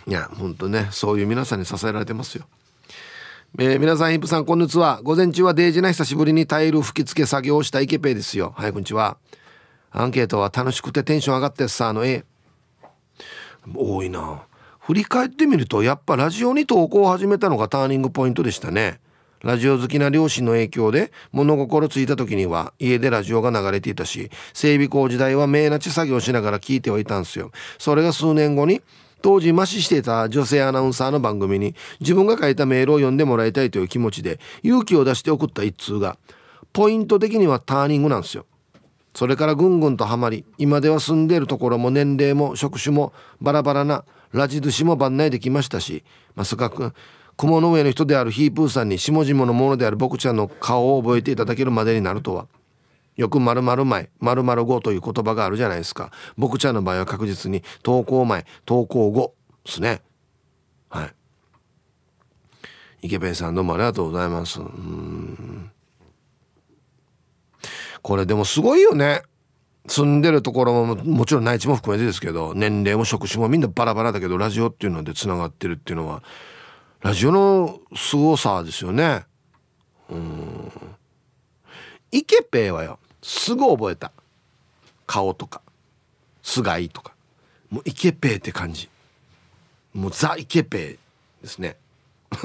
[0.08, 2.46] いやほんとねそういう皆さんに支えられてますよ
[3.58, 5.02] えー、皆さん、インプさん、こんにちは。
[5.02, 8.54] 午前中はデイジな久しぶりにタイル吹き付け作業をしたイケペイですよ。
[8.56, 9.18] はい、こんにちは。
[9.90, 12.24] アンケートは楽しくてテンション上がってさ、あの A。
[13.76, 14.44] 多いな。
[14.80, 19.00] 振り返ってみるとやっぱラジオに投稿を始めたのがターニングポイントでしたね。
[19.44, 27.52] ラジオ好きな両親の影響で物心ついた時には家でラジオが流れていたし整備工時代は命なち作業しながら聞いてはいたんすよ。
[27.78, 28.82] それが数年後に
[29.22, 36.18] 当時麻痺していた女性アナウンサーの番組に自分が書いたメールを読んでもらいたいという気持ちで勇気を出して送った一通が
[36.74, 38.46] ポイント的にはターニングなんですよ。
[39.14, 46.04] それからぐんぐんとハマり今では住んでいるところも年齢も職種もバラバラなラジ寿司も番内できましたし
[46.36, 46.72] まさか
[47.36, 52.48] 雲の上の人であるヒープーさんに下々のものである僕ちゃんの顔を覚えていただけるまでになるとは。
[53.20, 59.36] よく〇〇前〇〇後という言葉があるじゃないですか僕ちゃんの場合は確実に投稿前投稿後
[59.66, 60.02] ですね
[60.88, 61.14] はい
[63.02, 65.70] 池辺さんどうもありがとうございますうん
[68.02, 69.24] これでもすごいよね。
[69.88, 76.22] 住んでるところももちろん内地も含めてですけど年齢も職種もみんなバラバラだけどラジオっていうのでつながってるっていうのは
[77.02, 79.26] ラジオの凄さですよね。
[80.10, 80.72] うん。
[82.12, 84.12] イケペイはよすぐ覚えた。
[85.08, 85.62] 顔とか
[86.44, 87.14] 菅井とか。
[87.70, 88.90] もうイケペイって感じ。
[89.94, 90.98] もうザ・イケペ
[91.42, 91.78] イですね。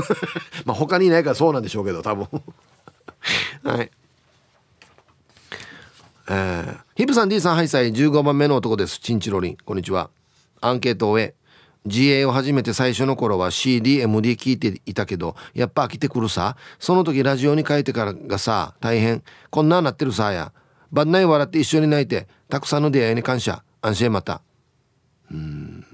[0.64, 2.28] まあ他にいないからそうなんでしょうけど多分。
[3.64, 3.90] はい。
[6.29, 8.99] えー、ヒプさん D さんハイサイ15番目の男です。
[8.99, 9.57] チンチロリン。
[9.62, 10.09] こんにちは。
[10.62, 11.35] アンケートを終え
[11.87, 16.57] GA を始めて最初の頃は CDMD 聞いていたけどやっぱ飽きてくるさ。
[16.79, 19.22] その時ラジオに書いてからがさ大変。
[19.51, 20.53] こんななってるさや。
[20.91, 23.62] 晩内笑って一緒に泣いてたくさんの出会いに感謝。
[23.83, 24.41] 安心また。
[25.31, 25.85] うん。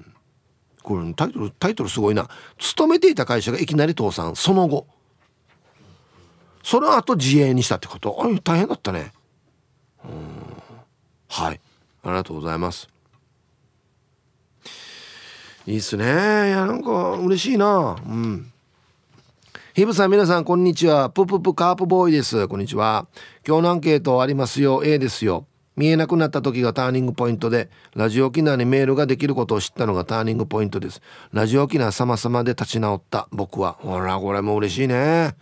[0.85, 2.29] これタイトルタイトルすごいな。
[2.57, 4.37] 勤めていた会社がいきなり倒産。
[4.37, 4.87] その後。
[6.63, 8.17] その後自営にしたってこと。
[8.23, 9.11] あ大変だったね。
[11.29, 11.61] はい。
[12.03, 12.89] ありがとうございます。
[15.67, 16.05] いいっすね。
[16.05, 16.07] い
[16.51, 17.97] やなんか嬉しいな。
[18.07, 18.53] うん。
[19.75, 21.11] ヒブさん皆さんこんにちは。
[21.11, 22.49] プププカープボーイです。
[22.49, 23.07] こんにちは。
[23.47, 24.83] 今日のアンケートありますよ。
[24.85, 25.47] A ですよ。
[25.77, 31.01] 見えなくなった時がターニングポイントでラジオ沖縄にメールができることを知ったのがターニングポイントです。
[31.33, 33.29] ラジオ沖縄様々で立ち直った。
[33.31, 33.75] 僕は。
[33.81, 35.37] ほらこれも嬉しいね。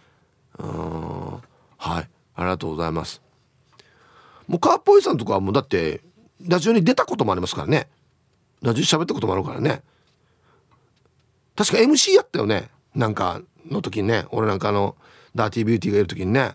[0.59, 1.43] うん。
[1.79, 2.09] はい。
[2.37, 3.28] ありがとうございます。
[4.49, 6.01] もうカーポイさんとかはもうだって
[6.47, 7.89] ラジオに出たこともありますからね。
[8.63, 9.83] ラジオ喋ったこともあるからね。
[11.55, 12.71] 確か MC やったよね。
[12.95, 14.25] なんかの時にね。
[14.31, 14.97] 俺なんかあの
[15.35, 16.53] ダーティービューティーがいる時にね。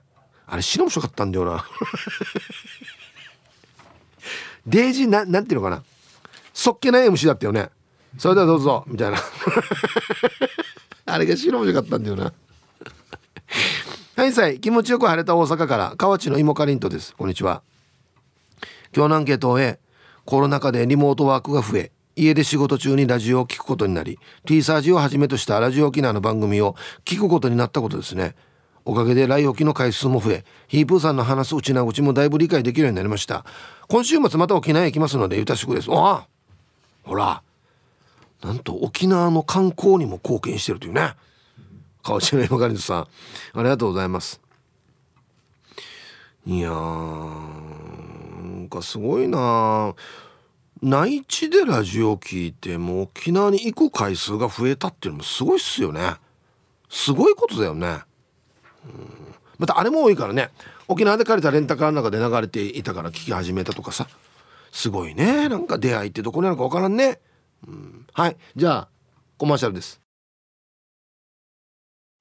[0.47, 1.65] あれ死の面白かったんだよな。
[4.65, 5.83] デイジーななんていうのかな。
[6.53, 7.69] そっけない MC だったよね。
[8.17, 8.83] それではどうぞ。
[8.87, 9.17] みたいな。
[11.05, 12.33] あれが白面白かったんだよな。
[14.15, 14.59] はいさい。
[14.59, 15.95] 気持ちよく晴れた大阪から。
[15.97, 17.15] 河内の芋かりんとです。
[17.15, 17.61] こんにちは。
[18.95, 19.59] 今日のアンケートを
[20.25, 28.35] コロナ禍でリモートワークが増え家で仕事中にラジオを聞くことになり T サージをはじめとしたラジオ沖縄の番組を聞くことになったことですね。
[28.85, 33.45] おかげで来沖の回数も増えヒープーさんの話すうちなうちもだいぶ理解できるようになりました。
[33.87, 35.87] 今週末また沖縄へ行きますのでゆたしくです。
[35.89, 36.27] あ
[37.03, 37.41] ほら
[38.43, 41.13] なんと沖縄の観光にも貢献してるというね。
[42.03, 43.07] 川内の山狩さんあ
[43.55, 44.41] りがとうございます。
[46.45, 48.02] いやー
[48.63, 49.93] なんかすごいな。
[50.81, 56.15] 内地でラジオ聞いても沖縄に行く回数が増えたっていうのもすごいっすよね。
[56.89, 57.99] すごいことだよね。
[58.85, 59.35] うん。
[59.59, 60.49] またあれも多いからね。
[60.87, 64.07] 沖縄で借りたレンタカーの中で流れていたから聞き始めたとかさ。
[64.71, 65.49] すごいね。
[65.49, 67.19] なんか出会いってどこにあるか分からんね、
[67.67, 68.37] うん、はい。
[68.55, 68.87] じゃあ
[69.37, 70.02] コマーシャルです。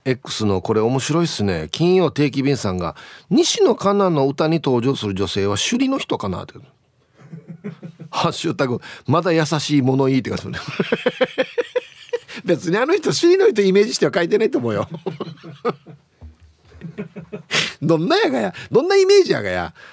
[0.04, 1.68] X のこれ面白いっすね。
[1.70, 2.96] 金曜定期便さんが
[3.30, 6.54] 西野カナの歌に登場する女性は首里の人かなって。
[8.10, 10.58] ハッシュタグまだ優しい物言いって書いて
[12.44, 14.88] 別にあの人首里の人イメージしては書いてないと思うよ。
[17.80, 18.54] どんなやがや。
[18.70, 19.74] どんなイメージやがや。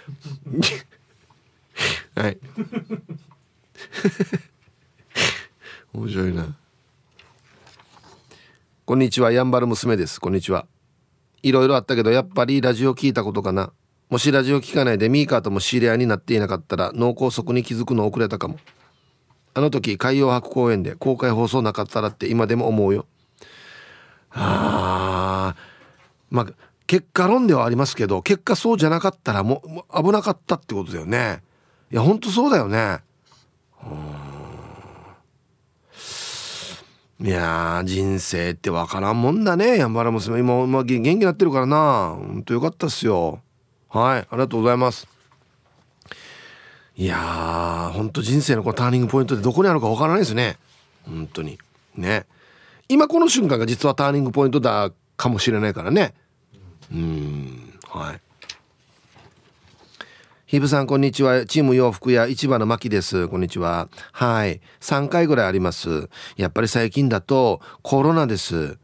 [2.16, 2.38] はい。
[5.94, 6.58] 面白いな。
[8.90, 10.20] こんにちはやんばる娘です。
[10.20, 10.66] こんにちは。
[11.44, 13.72] いろいろあったけどやっぱりラジオ聞いたことかな。
[14.10, 18.58] もしラジオ聞かないでミーカーとも知り合いになっていなかったら脳梗塞に気づくの遅れたかも。
[19.54, 23.06] あの時海洋博公園で公開放送なかったらって今でも思うよ。
[24.32, 25.56] あ
[26.32, 26.54] まあ
[26.88, 29.62] 結果論ではありますけど結果そうじゃなかったらも
[29.94, 31.44] う危なかったってことだよね。
[31.92, 33.02] いやほんとそうだよね。
[37.22, 40.40] いや人生ってわからんもんだねやんばら娘。
[40.40, 42.16] 今、まあ、元気になってるからな。
[42.18, 43.42] ほんとよかったっすよ。
[43.90, 45.06] はいありがとうございます。
[46.96, 50.58] いやーほんと人生のこのターニングポイントってどこにあるかわからないですね。
[51.06, 51.60] 本当に。
[51.96, 52.26] ね。
[52.88, 56.14] 今この瞬間が実はターニングポイントだかもしれないからね。
[56.92, 57.74] うん。
[57.88, 58.22] はい。
[60.50, 61.46] ひぶさんこんにちは。
[61.46, 63.28] チーム洋服屋市場のまきです。
[63.28, 63.88] こんにちは。
[64.12, 64.62] はい。
[64.80, 66.10] 3回ぐらいあります。
[66.38, 68.80] やっぱり最近だとコロナです。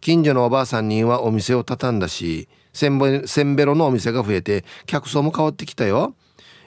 [0.00, 6.14] 近所のおばあさんにはお店を畳んだしせんべろのお店が増えて客層も変わってきたよ。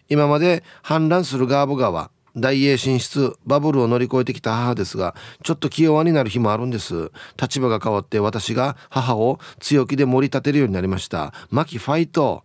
[0.10, 7.10] 今まで氾濫するガーブ川大英進出バブルを乗り越えてきた母ですがちょっと気弱になる日もあるんです。
[7.42, 11.34] 立場が変わって私が母を強気で盛り立てるようになりました。
[11.50, 12.44] マキファイト。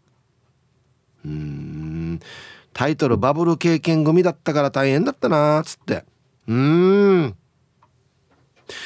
[1.25, 2.21] うん。
[2.73, 6.05] タイトルバブル経験組だったから大変だったなーつって。
[6.47, 7.37] うん。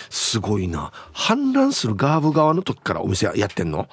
[0.08, 0.92] すごいな。
[1.12, 3.88] 氾濫するガーブ側の時からお店やってんの？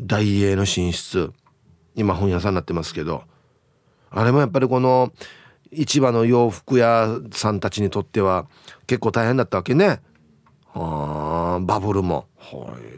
[0.00, 1.32] 大英の進出。
[1.94, 3.24] 今本屋さんになってますけど。
[4.10, 5.12] あれもやっぱりこの
[5.72, 8.46] 市場の洋服屋さんたちにとっては
[8.86, 10.00] 結構大変だったわけね。
[10.72, 12.28] あバブルも。
[12.38, 12.93] はい。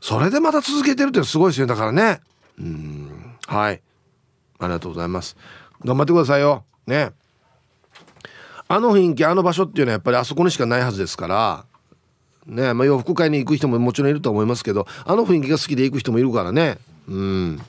[0.00, 2.20] それでまた続けてるってすごいですよだからね。
[2.58, 3.36] うん。
[3.46, 3.82] はい。
[4.58, 5.36] ありがとうございます。
[5.84, 6.64] 頑張ってくださいよ。
[6.86, 7.12] ね。
[8.68, 11.64] あの雰囲気あの場所っていうのはやっぱりあそこにしかないはずですから。
[12.46, 12.72] ね。
[12.74, 16.78] まあ、洋服買いに行く人ももちろんいると思いますけどあの雰囲気が好きで行く人もいるからね。
[17.08, 17.60] うん。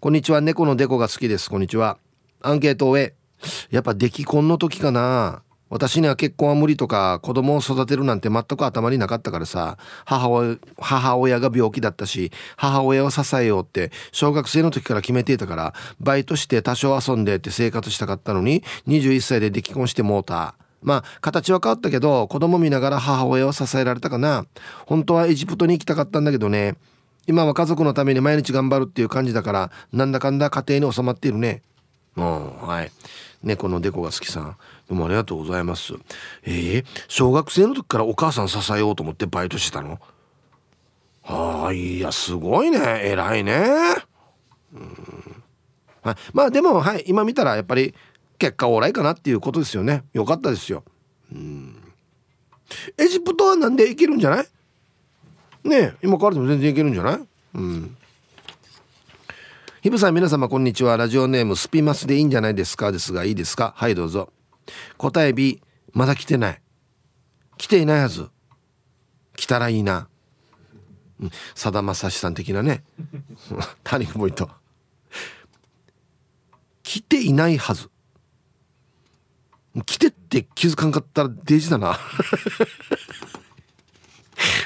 [0.00, 0.40] こんにちは。
[0.40, 1.50] 猫のデコが好きです。
[1.50, 1.98] こんにちは。
[2.42, 3.14] アンケートを終え。
[3.70, 5.42] やっぱ出来婚の時かな。
[5.70, 9.78] 私には結婚は無理とか子供を育てるなんて全く頭になかったからさ。
[10.04, 20.54] 母親母親が病気だったし母親を支えようって小学生の時から決めていたからバイトして多少遊んでって生活したかったのに21歳で出来婚してもうた。
[20.82, 24.46] まあ形は変わったけど子供見ながら母親を支えられたかな。
[24.86, 26.76] 本当はエジプトに行きたかったんだけどね。
[27.26, 31.62] 今は家族のために毎日頑張るっていう感じだからなんだかんだ家庭に収まっているね。
[32.16, 32.92] うんはい。
[33.42, 34.56] 猫のデコが好きさん。
[34.88, 35.94] どうもありがとうございます。
[36.42, 39.98] えー、小学生の時からお母さん支えようと思ってバイトしてたの？
[41.22, 42.78] はあいやすごいね。
[43.04, 43.64] 偉いね。
[44.74, 45.42] うん。
[46.02, 46.16] はい。
[46.32, 47.04] まあでもはい。
[47.06, 47.94] 今見たらやっぱり
[48.38, 50.02] 結果オーライかなっていうことですよね。
[50.12, 50.82] よかったですよ。
[51.32, 51.76] うん。
[52.98, 54.46] エジプトはなんでいけるんじゃない？
[55.62, 57.20] ね今からでも全然いけるんじゃない？
[57.54, 57.96] うん。
[59.82, 60.98] ひぶさん皆様こんにちは。
[60.98, 62.92] ラジオネームスピマスでいいんじゃないですか？
[62.92, 63.72] ですがいいですか？
[63.76, 64.30] はいどうぞ。
[64.98, 65.62] 答え B
[65.94, 66.60] まだ来てない。
[67.56, 68.28] 来ていないはず。
[69.36, 70.08] 来たらいいな。
[71.54, 72.84] さだまさしさん的なね。
[73.82, 74.50] ターニングポイント。
[76.82, 77.88] 来ていないはず。
[79.86, 81.98] 来てって気づかんかったらデジだな。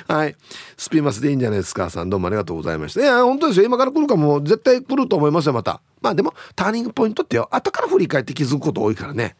[0.09, 0.37] はい。
[0.77, 1.91] スピーマスでいいんじゃないですか。
[1.91, 3.01] さんどうもありがとうございました。
[3.01, 3.66] いや本当ですよ。
[3.66, 5.81] 今から来るかも絶対来ると思いますよまた。
[6.01, 7.49] まあでもターニングポイントってよ。
[7.51, 9.37] 後から振り返って気づくこと多いからね。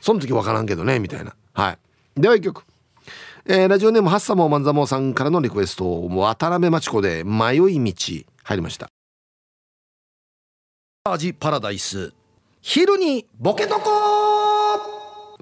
[0.00, 1.34] その時分からんけどねみたいな。
[1.52, 1.76] は
[2.16, 2.20] い。
[2.20, 2.62] では一曲。
[3.46, 8.88] えー、ラジオネームハッサモーマンザモーさんからのリクエスト渡辺真知子で迷い道入りました。
[11.04, 12.14] 味パラダイス。
[12.62, 14.33] 昼にボケとこ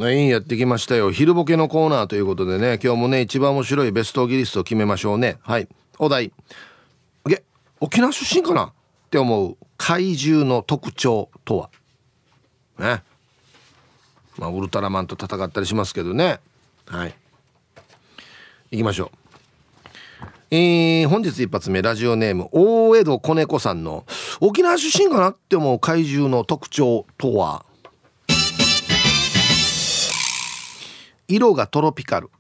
[0.03, 1.13] はいやってきましたよ。
[1.13, 2.81] 昼ボケのコーナーということでね。
[2.83, 5.39] 今日もね一番面白いベストギリストを決めましょうね。
[5.43, 5.69] はい。
[5.97, 6.33] お題。
[7.25, 7.45] げ
[7.79, 8.65] 沖縄出身かな？
[8.65, 8.73] っ
[9.13, 11.71] て思う怪獣の特徴とは？
[12.81, 13.05] ね。
[14.39, 16.41] まあウルトラマンと戦ったりしますけどね。
[16.87, 17.15] はい。
[18.73, 20.27] 行きましょう。
[20.51, 24.05] えー、本日一発目ラジオネーム大江戸子猫さんの
[24.41, 25.31] 沖縄出身かな？
[25.31, 27.65] って思う怪獣の特徴とは？
[31.29, 32.31] 色がトロピカル。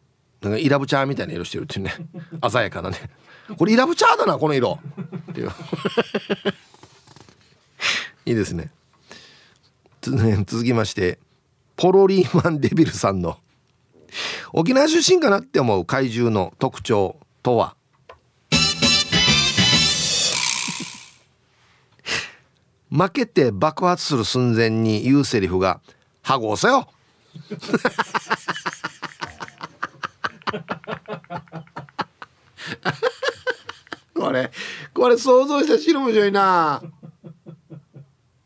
[0.40, 1.94] なんかイラブチャーみたいな色してるっていうね。
[2.50, 2.98] 鮮やかなね。
[3.56, 4.78] これイラブチャーだなこの色。
[5.30, 5.50] っていう。
[8.26, 8.70] いいですね。
[10.00, 11.18] 続きまして
[11.76, 13.38] ポロリーマンデビルさんの。
[14.52, 17.76] 沖縄出身かなって思う怪獣の特徴とは？
[22.90, 25.80] 負けて爆発する寸前に言うセリフが
[26.22, 26.88] 「はごせよ!」
[34.32, 34.50] これ。
[34.94, 36.82] これ想像したら白面白いな。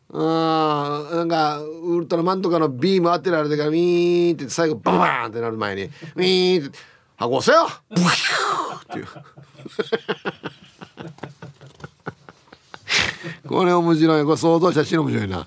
[0.09, 6.78] うんなんかウルトラマンとかのビーム当てられてからウィーンって最後ババーンってなる前にウィーンって
[7.16, 9.07] 「はごせよ!」ブヒューっていう。
[13.47, 14.24] これ面白い。
[14.24, 15.47] これ想像したら白面白いな。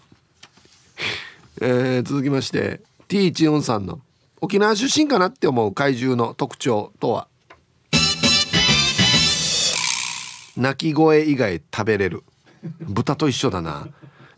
[1.61, 3.99] えー、続きまして T チオンさんの
[4.39, 7.27] 沖縄出身かなって思う怪獣の特徴とは？
[10.57, 12.23] 鳴き声以外食べれる。
[12.79, 13.87] 豚と一緒だな。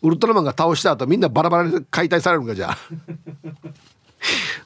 [0.02, 2.78] ウルトラマンが倒した後みんなバラバラで解体されるんかじゃ。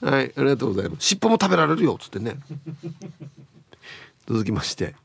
[0.01, 1.07] あ はいありがとうございます。
[1.07, 2.37] 尻尾も食べられるよっつってね。
[4.27, 4.95] 続きまして。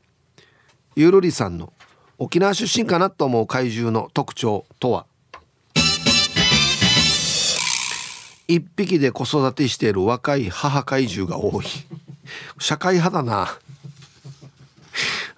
[0.95, 1.71] ゆるりさんの
[2.17, 5.05] 沖縄出身かなと思う怪獣の特徴とは？
[8.47, 11.65] 一匹で子育てしている若い母怪獣が多い。
[12.59, 13.47] 社会派だな。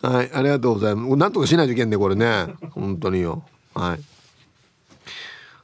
[0.04, 1.16] はいありがとうございます。
[1.16, 2.54] なんとかしないといけんねこれね。
[2.72, 3.46] 本当によ。
[3.74, 4.00] はい。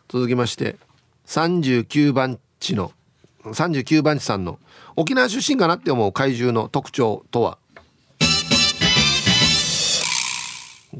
[0.07, 0.77] 続きまして
[1.27, 2.93] 39番地の
[3.43, 4.57] 39番地さんの
[4.95, 7.57] 沖縄出身かなって思う怪獣の特徴とは？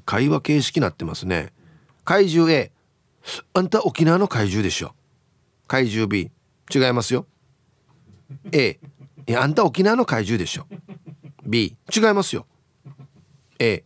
[0.05, 1.53] 会話形式になってますね。
[2.03, 2.71] 怪獣 A
[3.53, 4.93] あんた沖縄の怪獣でしょ。
[5.65, 6.29] 怪獣 B
[6.75, 7.25] 違いますよ。
[8.51, 8.79] A
[9.27, 10.67] いやあんた沖縄の怪獣でしょ。
[11.45, 12.45] B 違いますよ。
[13.59, 13.83] A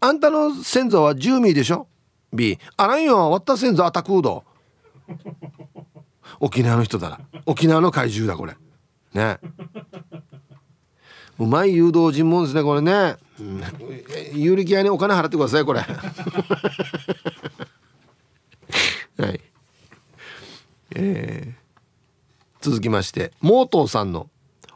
[0.00, 1.88] あんたの先祖はジューミーでしょ
[2.32, 3.30] ？B あらんよ。
[3.30, 4.44] わった先祖アタクード
[6.40, 7.20] 沖縄の人だな。
[7.46, 8.54] 沖縄の怪獣だこれ。
[9.14, 9.38] ね。
[11.38, 13.60] うまい誘導尋問ですねこれね、うん、
[14.34, 15.80] 有力屋にお金払ってくださいこれ。
[19.18, 19.40] はい。
[20.96, 24.28] えー、続きましてモートーさんの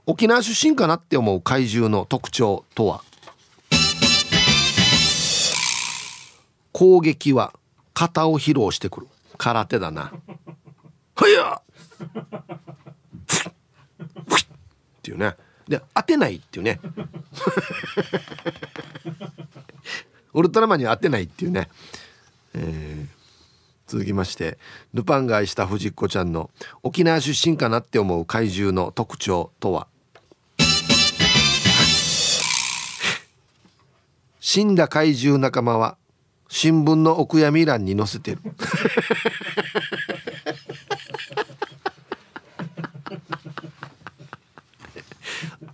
[0.06, 3.04] 沖縄出身かなって思う怪獣の特徴とは？
[6.78, 7.52] 攻撃は
[7.92, 9.08] 型を披露してくる。
[9.36, 10.12] 空手だな。
[11.16, 11.62] はやっ。
[15.02, 15.34] ていうね。
[15.66, 16.78] で当てないっていうね。
[20.32, 21.68] ウルトラマンには当てないっていうね、
[22.54, 24.56] えー、続きまして
[24.94, 26.48] ルパンが愛した藤子ちゃんの
[26.84, 29.88] 沖縄出身かなって思う怪獣の特徴とは？
[34.38, 35.96] 死んだ怪獣仲間は
[36.48, 38.40] 新聞のお悔やみ欄に載せてる。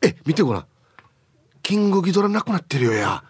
[0.02, 0.66] え見てごらん。
[1.62, 3.24] キングギドラなくなってるよや。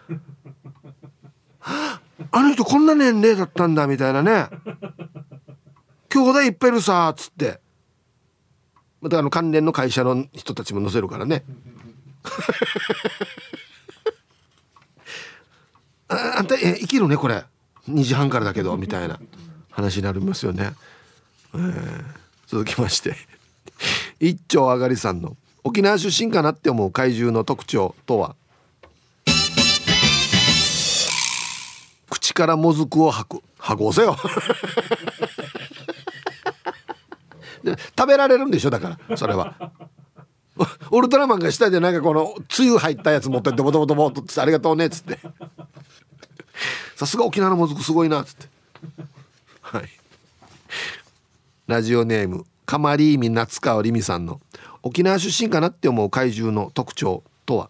[1.61, 2.01] あ
[2.33, 4.49] の人こんな年齢だったんだみたいなね。
[6.09, 7.61] 兄弟いっぱいいるさっつって。
[9.01, 11.43] またあの関連の会社の人たちも載せるからね。
[16.07, 17.43] あんたえ生きるねこれ。
[17.89, 19.19] 2時半からだけどみたいな。
[19.75, 20.71] 話になりますよね、
[21.53, 22.03] えー、
[22.47, 23.15] 続きまして。
[24.21, 25.35] 一丁上がりさんの
[25.65, 28.37] 沖縄出身かなって思う怪獣の特徴とは？
[32.09, 33.43] 口からもずくを吐く。
[33.57, 34.15] 吐こうせよ。
[37.97, 39.71] 食べられるんでしょだからそれは。
[40.91, 45.19] ウルトラマンが下でなんかこのつゆ入ったやつ持ってってボトボトボトってありがとうねっつって
[46.95, 48.47] さすが沖縄のもずくすごいなっつって
[49.61, 49.89] はい
[51.67, 54.39] ラジオネームカマリーミ夏川りみさんの
[54.81, 57.69] 沖縄出身かなって思う怪獣の特徴とは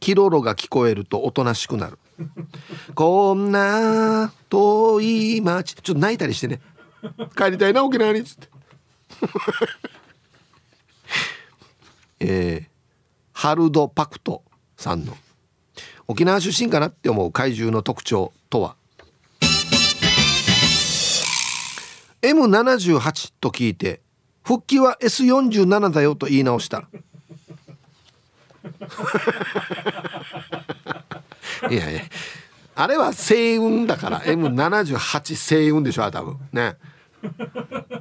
[0.00, 1.98] キロロが聞こえるとおとなしくなる
[2.94, 6.60] こんな遠い町ちょっと泣いたりしてね
[7.36, 8.48] 帰りたいな沖縄にっつって
[12.20, 12.70] えー、
[13.32, 14.42] ハルド・パクト
[14.76, 15.16] さんの
[16.08, 18.76] 沖縄出身かなって思う怪獣の特徴とは
[22.22, 24.00] ？M78 と聞いて
[24.44, 26.82] 復帰は S47 だよと言い直した。
[31.70, 32.02] いやいや
[32.74, 36.38] あれは星雲だから M78 星雲でしょ多分。
[36.52, 36.76] ね。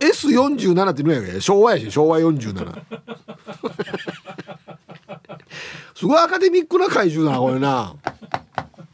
[0.01, 2.81] S47 って言うやん昭和やし昭和47
[5.95, 7.95] すごいアカデミックな怪獣だなこれな。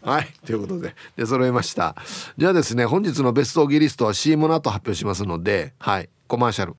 [0.02, 1.96] はいということでで揃いました。
[2.38, 6.76] じゃあですね本日のベストオギリストは CM の後発表しますのではいコマーシャル。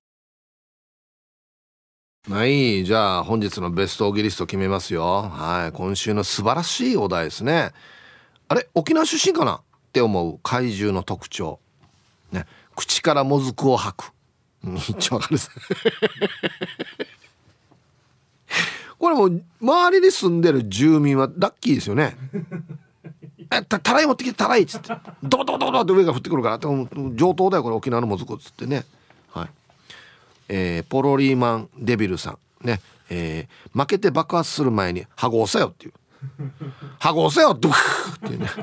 [2.31, 5.23] はいじゃあ本日のベストオギリスト決めますよ。
[5.31, 7.73] はい今週の素晴らしいお題ですね。
[8.49, 9.55] あれ沖縄出身かな？
[9.57, 9.61] っ
[9.93, 11.59] て思う怪獣の特徴。
[12.33, 14.13] ね口からもずくを吐く
[14.65, 15.39] 一応わかる
[18.99, 22.17] これもう周りに住んでる住民はラッキーですよね。
[23.51, 24.89] えたたらい持ってきてたらいっつって。
[25.23, 28.85] ドドドドって上が降ってくるから上等だよこれ沖縄のもずくっつってね。
[29.31, 29.49] はい。
[30.49, 32.81] えー、ポロリーマンデビルさんね。
[33.11, 35.95] えー、負けて爆発する前に「はご押せよ」っていう
[36.99, 37.79] 「はご押せよ」ドゥク
[38.27, 38.51] っていうね。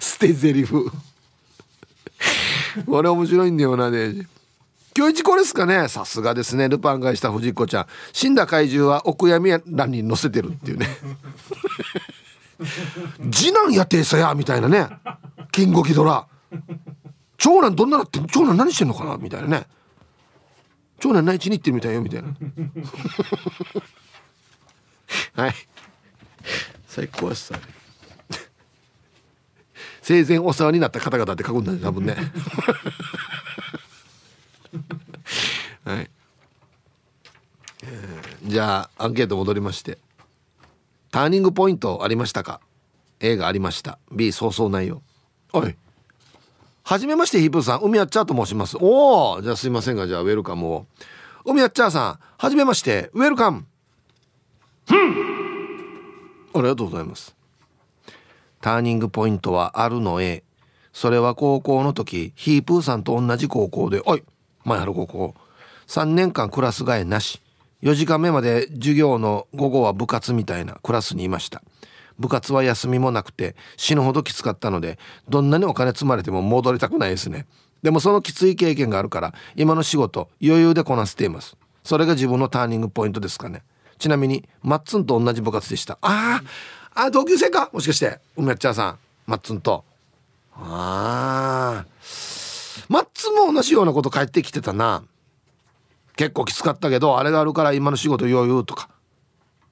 [0.00, 0.72] 捨て台詞。
[2.86, 4.26] これ面白いんだよなね
[4.96, 5.88] 今日一これですかね。
[5.88, 6.70] さすがですね。
[6.70, 7.86] ルパンがした藤子ちゃん。
[8.14, 10.86] 死んだ怪獣はお悔やみ欄に載せてるっていうね。
[13.30, 14.88] 次男やてさやみたいなね。
[15.52, 16.26] キングギドラ。
[17.36, 19.18] 長男どんななって長男何してんのかな？
[19.18, 19.66] みたいなね。
[20.98, 22.28] 長男内地に行ってるみたいよみたいな。
[25.44, 25.54] はい。
[26.88, 27.75] 最高ですね
[30.06, 32.14] 生前お世話になった方々って書くんだね多分ね。
[35.84, 36.08] はい、
[37.82, 39.98] えー、じゃあアンケート戻りまして。
[41.10, 42.60] ターニングポイントありましたか
[43.18, 43.98] ？A がありました。
[44.12, 45.02] B そうそうないよ。
[45.52, 45.76] はい。
[46.84, 47.80] はじめましてヒープーさん。
[47.80, 48.76] 海やっちゃーと申します。
[48.80, 50.86] おおじゃあすいませんがじゃあウェルカムを。
[51.44, 52.20] 海やっちゃーさん。
[52.38, 53.66] はじめましてウェルカム。
[54.88, 54.94] あ
[56.54, 57.35] りがとうございます
[58.66, 60.42] ターニングポイントはあるの A
[60.92, 64.24] それは高校の時ヒープーさんと同じ高校でおい
[64.64, 65.34] 前原高校。
[65.86, 67.40] 3年間クラス替えなし。
[67.84, 71.62] 4時間目まで授業の午後は部活みたいなクラスにいました。
[72.18, 74.98] 部活は休みもなくて死ぬほどきつかったので
[75.28, 77.46] どんなにお金積まれても戻りたくないですね。
[77.84, 81.56] でもそのきつい経験があるから今の仕事余裕でこなせています。
[81.84, 83.62] それが自分のターニングポイントですかね。
[83.98, 85.98] ちなみにマッツンと同じ部活でした。
[86.00, 87.68] あああ同級生か？
[87.72, 88.18] もしかして。
[88.36, 88.98] 梅っちゃんさん。
[89.26, 89.84] マッツンと。
[90.54, 91.86] ああ
[92.88, 95.02] マッツンも同じようなこと帰ってきてたな。
[96.16, 98.88] 結構きつかったけどあれがあるから今の仕事余裕とか。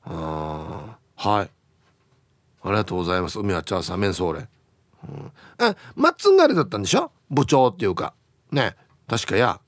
[0.05, 1.51] あはい。
[2.62, 4.49] ありがとうございます海はチャーサーメンソーレ、
[5.09, 5.33] うん、
[5.66, 7.11] えマッツンがあれだったんでしょ？
[7.31, 8.12] 部長っていうか。
[8.53, 8.77] ね。
[9.09, 9.61] 確かや。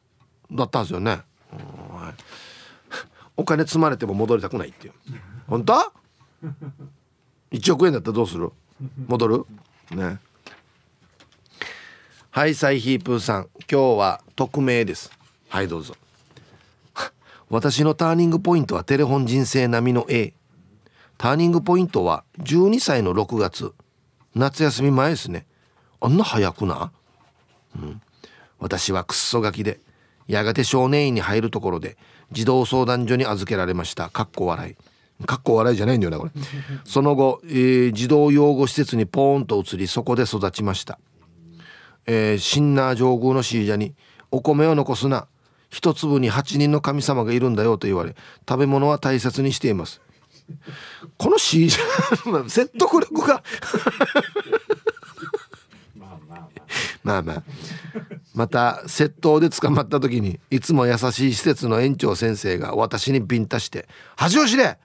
[0.52, 1.22] だったんですよね、はい、
[3.36, 4.94] お金積まれても戻りたくないっていう。
[5.48, 5.92] 本当？
[7.56, 8.50] 1億円だったらどうする？
[9.08, 9.46] 戻る？
[9.90, 10.18] ね。
[12.30, 13.48] はいサイヒープーさん。
[13.70, 15.10] 今日は匿名です。
[15.48, 15.94] はいどうぞ。
[17.48, 20.34] 私のターニングポイントはテレフォン人生並みの A
[21.16, 23.72] ターニングポイントは12歳の6月。
[24.34, 25.46] 夏休み前ですね。
[26.00, 26.92] あんな早くな、
[27.74, 28.02] うん、
[28.58, 29.80] 私はくっそガキで
[30.28, 31.96] やがて少年院に入るところで
[32.32, 34.10] 児童相談所に預けられました。
[34.10, 34.76] かっこ笑い
[35.24, 36.30] かっこ笑いじゃないんだよなこれ。
[36.84, 40.98] その後、えー、児童養護施設にポーンと移りそこで育ちました、
[42.06, 43.94] えー、シンナー上宮のシージャに
[44.30, 45.26] お米を残すな。
[45.70, 48.14] 一粒に8人の神様がいるんだよと言われ
[48.48, 50.00] 食べ物は大切にしています。
[51.16, 51.68] この C
[52.48, 53.42] 説得力が。
[57.02, 57.42] まあまあ。
[58.34, 64.78] また窃盗で捕まった時にいつも優しい施設の園長先生が私にビンタして「恥を知れ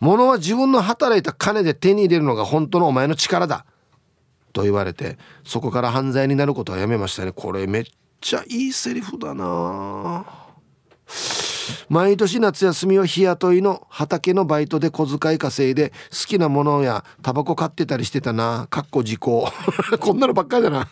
[0.00, 3.64] 物は自分の働いた金で手に入れるのが本当のお前の力だ。
[4.52, 7.32] と言われてそこから犯罪になることはやめましたね。
[7.32, 7.84] これめっ
[8.20, 10.24] ちゃいいセリフだな。
[11.88, 18.66] 毎年夏休みは日雇いの畑のバイトで小遣い稼いで好きなものやタバコ買ってたりしてたな。
[18.70, 19.48] かっこ時効。
[20.00, 20.88] こんなのばっかりだな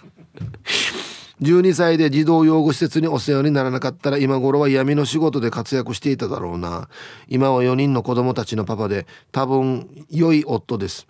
[1.42, 6.88] 12歳で児童養護施設にお世話にならなかったら今頃は闇の仕事で活躍していただろうな。
[7.28, 11.06] 今は4人の子供たちのパパで多分良い夫です。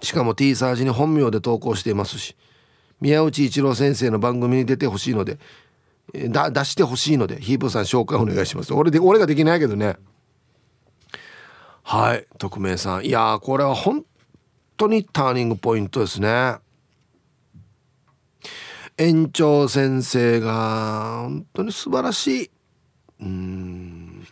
[0.00, 2.36] しかも T サージに本名で投稿していますし
[3.00, 5.38] 宮内一郎先生の番組に出てほしいので
[6.12, 6.30] 出
[6.64, 8.74] してほしいのでヒープさん紹介お願いします。
[8.74, 9.96] 俺で俺ができないけどね。
[11.82, 13.04] はい匿名さん。
[13.04, 14.04] いやこれは本
[14.76, 16.56] 当にターニングポイントですね。
[19.02, 22.50] 園長先生が本当に素晴らしい。
[23.20, 24.24] うん。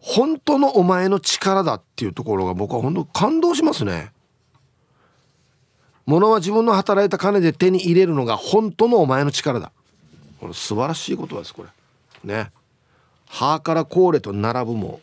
[0.00, 4.10] 本当のお前の力だっていうところが僕は本当感動しますね。
[6.06, 9.70] 物は自分の働いた金で手に入れるのが本当のお前の力だ。
[10.40, 11.68] これ素晴らしい言葉ですこれ。
[12.24, 12.50] ね。
[13.28, 15.00] 歯からコーレと並ぶも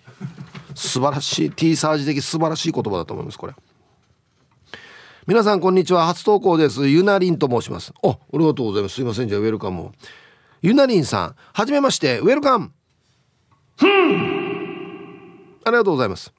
[0.75, 3.53] 素晴らしい T サージ的素晴らしい言葉だと思いますこれ。
[5.27, 6.05] 皆さんこんにちは。
[6.05, 6.87] 初投稿です。
[6.87, 7.91] ゆなりんと申します。
[8.01, 8.95] あありがとうございます。
[8.95, 9.27] すいません。
[9.27, 9.91] じゃあウェルカム
[10.61, 12.19] ゆなりんさんはじめまして。
[12.19, 12.71] ウェルカム。
[13.81, 13.85] あ
[15.65, 16.33] りがとうございます。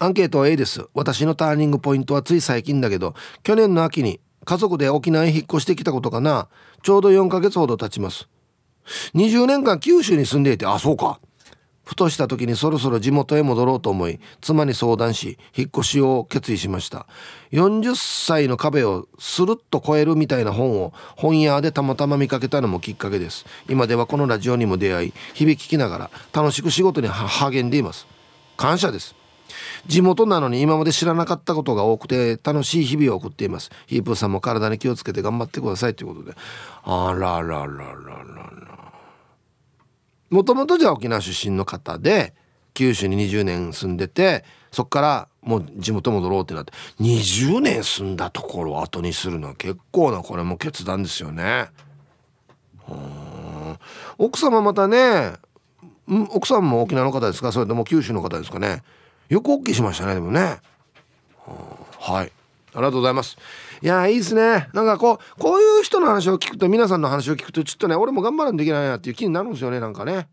[0.00, 0.88] アンケート A です。
[0.94, 3.14] 私のターニングポイントはつい最近だけど
[3.44, 6.48] 去年の秋に家族で沖縄へ引っ越してきたことかな。
[6.82, 8.28] ちょうど4ヶ月ほど経ちます。
[9.14, 11.20] 20年間九州に住んでいてあそうか。
[11.84, 17.06] ふとした時にそろそろ地元へ戻ろうと思い妻に相談し引っ越しを決意しました。
[17.52, 23.44] 40歳の壁をスルッと越えるみたいな本を本屋でたまたま見かけたのもきっかけです。
[23.68, 28.06] 今ではこのラジオにも出会い日々聞きながら楽しく仕事に励んでいます。
[28.56, 29.14] 感謝です。
[29.86, 33.70] 地元なのに今まで知らなかったことが多くて楽しい日々を送っています。
[33.86, 36.36] ヒープーさんも体に気をつけて頑張ってくださいということで。
[36.84, 37.94] あららららら
[38.68, 38.83] ら。
[40.34, 42.34] もともとじゃあ沖縄出身の方で
[42.74, 51.68] 九州に20年住んでてそっからもう地元戻ろうってなって20年住んだところを後にするのは結構なこれも決断ですよね。
[54.18, 55.34] 奥様またね
[56.08, 57.52] 奥さんも沖縄の方ですか？
[57.52, 58.82] それとも九州の方ですかね？
[59.28, 60.58] よく OK しましたねでもね。
[62.00, 62.32] はい。
[62.74, 63.38] ありがとうございます。
[63.84, 64.70] いやいいですね。
[64.72, 70.26] なんかこうこういう人の話を聞くと皆さんの話を聞くとちょっとね俺も頑張らんといけないなっていう気になるんですよねなんかね。